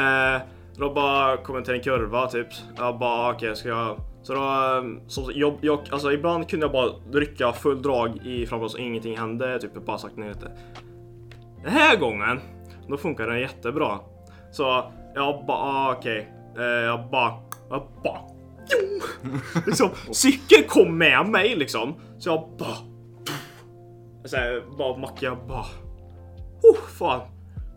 Eh, 0.00 0.40
då 0.76 0.94
bara 0.94 1.36
kom 1.36 1.54
jag 1.54 1.64
till 1.64 1.74
en 1.74 1.82
kurva 1.82 2.26
typ. 2.26 2.46
Jag 2.76 2.98
bara 2.98 3.32
okej, 3.32 3.56
ska 3.56 3.68
jag... 3.68 3.96
Så 4.22 4.34
då, 4.34 4.40
eh, 4.40 5.06
så 5.06 5.30
jag, 5.34 5.58
jag, 5.60 5.80
alltså 5.90 6.12
ibland 6.12 6.48
kunde 6.48 6.66
jag 6.66 6.72
bara 6.72 6.90
rycka 7.12 7.52
full 7.52 7.82
drag 7.82 8.16
i 8.26 8.46
frambromsen 8.46 8.80
och 8.80 8.86
ingenting 8.86 9.18
hände, 9.18 9.58
typ 9.58 9.86
bara 9.86 9.98
sakta 9.98 10.20
ner 10.20 10.28
lite. 10.28 10.50
Den 11.62 11.72
här 11.72 11.96
gången, 11.96 12.40
då 12.88 12.96
funkar 12.96 13.26
den 13.26 13.40
jättebra. 13.40 13.98
Så 14.50 14.84
jag 15.14 15.46
bara 15.46 15.56
ah, 15.56 15.94
okej, 15.98 16.32
eh, 16.58 16.64
jag 16.64 17.10
bara, 17.10 17.32
jag 17.70 17.82
bara 18.04 18.20
liksom, 19.66 19.90
cykeln 20.10 20.68
kom 20.68 20.98
med 20.98 21.26
mig 21.26 21.56
liksom. 21.56 21.94
Så 22.18 22.28
jag 22.28 22.48
bara... 22.58 22.76
Så 24.24 24.36
här, 24.36 24.62
bara 24.78 24.96
macka, 24.96 25.26
jag 25.26 25.38
bara... 25.48 25.64
Oh, 26.62 26.76
fan. 26.98 27.20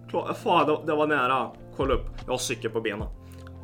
Klar, 0.09 0.33
fan, 0.33 0.67
det, 0.67 0.77
det 0.85 0.95
var 0.95 1.07
nära. 1.07 1.49
Kolla 1.75 1.93
upp, 1.93 2.05
jag 2.25 2.33
har 2.33 2.37
cykel 2.37 2.71
på 2.71 2.81
benen. 2.81 3.07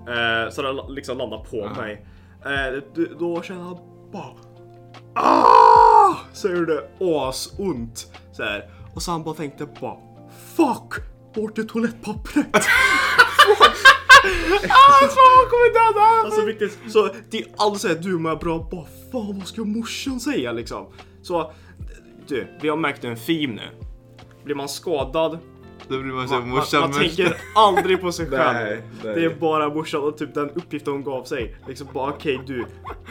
Eh, 0.07 0.49
så 0.49 0.61
den 0.61 0.75
liksom 0.95 1.17
landar 1.17 1.45
på 1.51 1.81
mig. 1.81 2.05
Eh, 2.45 2.83
då- 3.19 3.41
känner 3.41 3.61
jag 3.61 3.79
bara... 4.11 4.33
Ah! 5.15 6.15
Så 6.33 6.49
gjorde 6.49 6.73
det 6.73 7.05
asont. 7.05 8.11
Så 8.31 8.43
här. 8.43 8.69
Och 8.95 9.01
sen 9.01 9.23
bara 9.23 9.35
tänkte 9.35 9.67
bara... 9.81 9.97
Fuck! 10.55 10.93
Vart 11.35 11.57
är 11.57 11.63
toalettpappret? 11.63 12.47
Alltså 16.25 16.41
riktigt, 16.41 16.79
så 16.87 17.09
det 17.29 17.37
är 17.37 17.47
aldrig 17.57 17.81
såhär 17.81 17.95
du 17.95 18.17
mår 18.17 18.35
bra, 18.35 18.67
bara 18.71 18.85
fan 19.11 19.37
vad 19.39 19.47
ska 19.47 19.63
morsan 19.63 20.19
säga 20.19 20.51
liksom? 20.51 20.85
Så 21.21 21.51
du, 22.27 22.47
vi 22.61 22.69
har 22.69 22.77
märkt 22.77 23.03
en 23.03 23.15
theme 23.15 23.53
nu. 23.53 23.69
Blir 24.43 24.55
man 24.55 24.69
skadad 24.69 25.39
Då 25.87 25.99
blir 25.99 26.13
man 26.13 26.27
så 26.27 26.33
Man, 26.33 26.41
man, 26.49 26.57
morsan 26.57 26.81
man 26.81 26.89
men- 26.89 26.99
tänker 26.99 27.37
aldrig 27.55 28.01
på 28.01 28.11
sig 28.11 28.29
själv. 28.29 28.53
Nej, 28.53 28.81
nej. 29.03 29.15
Det 29.15 29.25
är 29.25 29.35
bara 29.35 29.69
morsan 29.69 30.01
och 30.01 30.17
typ 30.17 30.33
den 30.33 30.49
uppgiften 30.49 30.93
hon 30.93 31.03
gav 31.03 31.23
sig. 31.23 31.55
Liksom 31.67 31.87
bara 31.93 32.09
okej 32.09 32.39
du, 32.47 32.65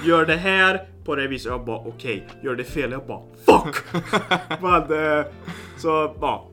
gör 0.05 0.27
det 0.27 0.37
här 0.37 0.89
på 1.05 1.15
det 1.17 1.29
viset. 1.29 1.51
Jag 1.53 1.65
bara 1.65 1.79
okej, 1.79 2.29
gör 2.43 2.55
det 2.55 2.65
fel. 2.65 2.93
Jag 2.93 3.07
bara 3.07 3.21
fuck! 3.47 3.77
men, 4.61 4.83
eh, 5.19 5.25
så 5.77 6.15
ja. 6.21 6.47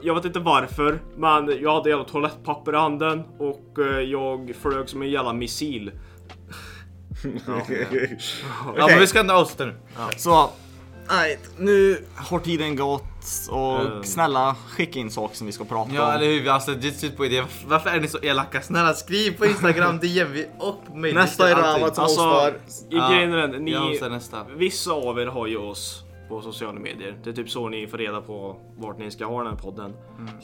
Jag- 0.00 0.14
vet 0.14 0.24
inte 0.24 0.40
varför, 0.40 0.98
men 1.16 1.60
jag 1.62 1.74
hade 1.74 1.90
jävla 1.90 2.04
toalettpapper 2.04 2.72
i 2.72 2.76
handen 2.76 3.22
och 3.38 3.78
eh, 3.78 4.00
jag 4.00 4.52
flög 4.62 4.88
som 4.88 5.02
en 5.02 5.10
jävla 5.10 5.32
missil. 5.32 5.90
Ja 8.76 8.86
men 8.88 8.98
vi 8.98 9.06
ska 9.06 9.20
ändå 9.20 9.34
avsluta 9.34 9.64
nu. 9.64 9.74
Så, 10.16 10.50
nej, 11.08 11.38
nu 11.58 12.04
har 12.16 12.38
tiden 12.38 12.76
gått 12.76 13.04
och 13.50 13.80
Mm. 13.80 14.04
snälla 14.04 14.56
skicka 14.68 14.98
in 14.98 15.10
saker 15.10 15.36
som 15.36 15.46
vi 15.46 15.52
ska 15.52 15.64
prata 15.64 15.90
Ja 15.94 16.06
om. 16.08 16.10
eller 16.14 16.26
hur, 16.26 16.40
vi 16.40 16.48
har 16.48 16.54
alltså 16.54 16.80
slut 16.80 17.16
på 17.16 17.26
idé. 17.26 17.42
Varför 17.66 17.90
är 17.90 18.00
ni 18.00 18.08
så 18.08 18.18
elaka? 18.18 18.60
Snälla 18.60 18.94
skriv 18.94 19.38
på 19.38 19.46
Instagram, 19.46 19.98
DM 20.02 20.32
vi 20.32 20.46
och 20.58 20.96
mail. 20.96 21.14
Nästa 21.14 21.50
är. 21.50 21.54
Ramat 21.54 21.94
som 21.94 22.04
Alltså, 22.04 22.52
grejen 22.90 23.32
är 23.32 23.48
den, 23.48 23.64
ni, 23.64 24.00
vissa 24.56 24.92
av 24.92 25.18
er 25.18 25.26
har 25.26 25.46
ju 25.46 25.56
oss 25.56 26.04
på 26.28 26.42
sociala 26.42 26.80
medier. 26.80 27.16
Det 27.24 27.30
är 27.30 27.34
typ 27.34 27.50
så 27.50 27.68
ni 27.68 27.86
får 27.86 27.98
reda 27.98 28.20
på 28.20 28.56
vart 28.76 28.98
ni 28.98 29.10
ska 29.10 29.24
ha 29.26 29.38
den 29.42 29.52
här 29.52 29.62
podden. 29.62 29.92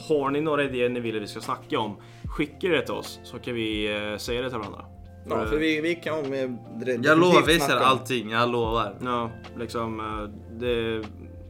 Har 0.07 0.29
ni 0.29 0.41
några 0.41 0.63
idéer 0.63 0.89
ni 0.89 0.99
vill 0.99 1.15
att 1.15 1.21
vi 1.21 1.27
ska 1.27 1.41
snacka 1.41 1.79
om, 1.79 1.97
skicka 2.37 2.67
det 2.67 2.81
till 2.81 2.93
oss 2.93 3.19
så 3.23 3.39
kan 3.39 3.53
vi 3.53 3.95
eh, 4.11 4.17
säga 4.17 4.41
det 4.41 4.49
till 4.49 4.57
varandra. 4.57 4.85
Ja, 5.29 5.45
för 5.45 5.57
vi, 5.57 5.81
vi 5.81 5.95
kan 5.95 6.29
med 6.29 6.57
Jag 7.03 7.19
lovar, 7.19 7.41
vi 7.41 7.59
ser 7.59 7.77
allting. 7.77 8.29
Jag 8.29 8.49
lovar. 8.49 8.95
Ja, 9.03 9.31
liksom 9.57 9.99
eh, 9.99 10.59
det... 10.59 11.03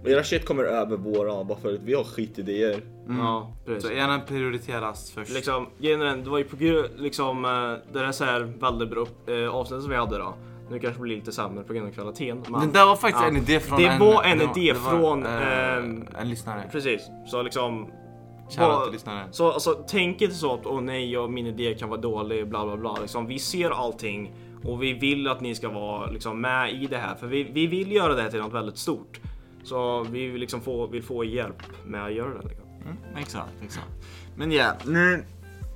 Era 0.06 0.24
shit 0.24 0.46
kommer 0.46 0.64
över 0.64 0.98
våra 0.98 1.44
bara 1.44 1.58
för 1.58 1.74
att 1.74 1.80
vi 1.84 1.94
har 1.94 2.04
skitidéer. 2.04 2.82
Ja, 3.10 3.52
Så 3.66 3.72
precis. 3.72 3.92
gärna 3.92 4.20
prioriteras 4.20 5.12
först. 5.12 5.32
Liksom, 5.34 5.68
den, 5.78 6.24
det 6.24 6.30
var 6.30 6.38
ju 6.38 6.44
på 6.44 6.56
grund 6.56 6.88
liksom, 6.98 7.46
eh, 7.46 7.94
det 7.94 8.00
är 8.06 8.12
så 8.12 8.24
här 8.24 8.40
väldigt 8.60 8.90
bra 8.90 9.06
eh, 9.28 9.56
avsnitt 9.56 9.82
som 9.82 9.90
vi 9.90 9.96
hade 9.96 10.18
då. 10.18 10.34
Nu 10.72 10.80
kanske 10.80 11.00
det 11.00 11.04
blir 11.04 11.16
lite 11.16 11.32
sämre 11.32 11.64
på 11.64 11.74
grund 11.74 11.88
av 11.88 11.92
kvaliteten. 11.92 12.44
Men... 12.50 12.68
Det 12.68 12.74
där 12.80 12.86
var 12.86 12.96
faktiskt 12.96 13.24
Ja. 13.24 13.30
en 13.30 13.38
idé 13.38 13.60
från 13.60 13.80
Det 13.80 13.88
en... 13.88 14.00
var 14.00 14.24
en 14.24 14.38
det 14.38 14.44
idé 14.44 14.74
det 14.74 14.80
var, 14.80 14.92
från, 15.00 15.26
eh, 15.26 15.78
ehm, 15.78 16.08
en 16.20 16.30
lyssnare. 16.30 16.70
Precis, 16.72 17.02
så 17.28 17.42
liksom... 17.42 17.88
Vad- 18.58 18.84
till 18.84 18.94
lyssnaren. 18.94 19.28
Så 19.34 19.52
alltså, 19.52 19.84
tänk 19.88 20.22
inte 20.22 20.36
så 20.36 20.54
att 20.54 20.66
åh 20.66 20.82
nej, 20.82 21.12
jag, 21.12 21.32
min 21.32 21.48
idé 21.48 21.74
kan 21.80 21.90
vara 21.90 22.02
dålig, 22.02 22.48
bla 22.48 22.66
bla 22.66 22.78
bla. 22.78 22.98
Liksom, 23.02 23.28
vi 23.28 23.40
ser 23.40 23.70
allting 23.70 24.34
och 24.66 24.84
vi 24.84 24.94
vill 24.94 25.28
att 25.28 25.42
ni 25.42 25.56
ska 25.56 25.70
vara 25.70 26.12
liksom, 26.12 26.42
med 26.42 26.74
i 26.84 26.86
det 26.88 26.98
här. 26.98 27.16
För 27.16 27.28
vi, 27.28 27.44
vi 27.44 27.68
vill 27.68 27.92
göra 27.92 28.14
det 28.16 28.22
här 28.22 28.30
till 28.30 28.40
något 28.40 28.54
väldigt 28.54 28.78
stort. 28.78 29.20
Så 29.70 30.04
vi 30.12 30.28
vill, 30.28 30.42
liksom 30.42 30.62
få, 30.62 30.88
vill 30.88 31.04
få 31.04 31.24
hjälp 31.24 31.64
med 31.86 32.06
att 32.06 32.14
göra 32.14 32.34
det. 32.42 32.48
Liksom. 32.48 32.66
Mm, 32.86 32.98
exakt, 33.18 33.50
exakt. 33.64 33.88
Men 34.36 34.52
ja, 34.52 34.74
nu 34.86 35.26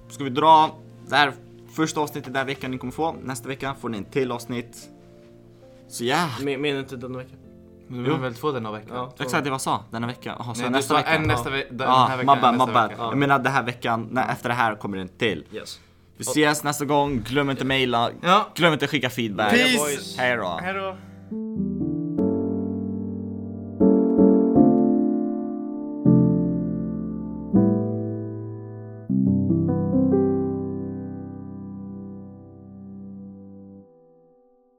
ska 0.10 0.24
vi 0.24 0.30
dra 0.30 0.76
det 1.08 1.16
här 1.16 1.34
första 1.76 2.02
avsnittet 2.02 2.26
den 2.34 2.36
här 2.36 2.46
veckan 2.46 2.72
ni 2.72 2.78
kommer 2.78 2.94
få. 2.94 3.16
Nästa 3.24 3.48
vecka 3.48 3.76
får 3.82 3.90
ni 3.90 3.98
en 3.98 4.06
till 4.06 4.32
avsnitt. 4.32 4.90
Så 5.88 6.04
ja, 6.06 6.30
Men, 6.42 6.62
menar 6.62 6.80
inte 6.80 6.96
denna 6.96 7.18
vecka? 7.18 7.36
Du 7.88 8.04
vill 8.04 8.14
väl 8.14 8.34
få 8.34 8.52
den 8.52 8.66
av 8.66 8.74
veckan? 8.74 8.96
Ja, 8.96 9.14
exakt 9.20 9.44
det 9.44 9.50
jag 9.50 9.62
sa. 9.62 9.84
Denna 9.92 10.08
vecka. 10.08 10.36
Jaha, 10.40 10.54
så 10.56 10.62
Nej, 10.62 10.72
nästa 10.72 10.94
du 10.94 10.98
vecka. 11.00 11.12
en 11.16 11.24
nästa 11.24 11.50
vecka. 11.50 11.68
Den 11.74 11.88
Ja, 11.88 12.06
här 12.10 12.18
my 12.18 12.24
veckan. 12.24 12.42
bad, 12.42 12.54
my 12.54 12.58
nästa 12.58 12.74
bad. 12.74 12.90
vecka. 12.90 13.02
Jag 13.02 13.18
menar 13.18 13.40
den 13.40 13.52
här 13.54 13.64
veckan, 13.64 14.08
nej, 14.12 14.26
efter 14.32 14.50
det 14.50 14.56
här 14.56 14.76
kommer 14.76 14.98
det 14.98 15.02
en 15.04 15.08
till. 15.10 15.46
Yes. 15.54 15.80
Vi 16.18 16.22
ses 16.24 16.64
nästa 16.64 16.86
gång, 16.86 17.20
glöm 17.28 17.50
inte 17.50 17.66
mejla, 17.66 18.10
Ja. 18.22 18.48
glöm 18.56 18.74
inte 18.74 18.88
skicka 18.88 19.10
feedback. 19.10 19.52
Peace. 19.52 19.78
boys. 19.78 20.18
Hej 20.18 20.38
då. 20.38 20.60
Hej 20.62 20.74
då. 20.74 20.96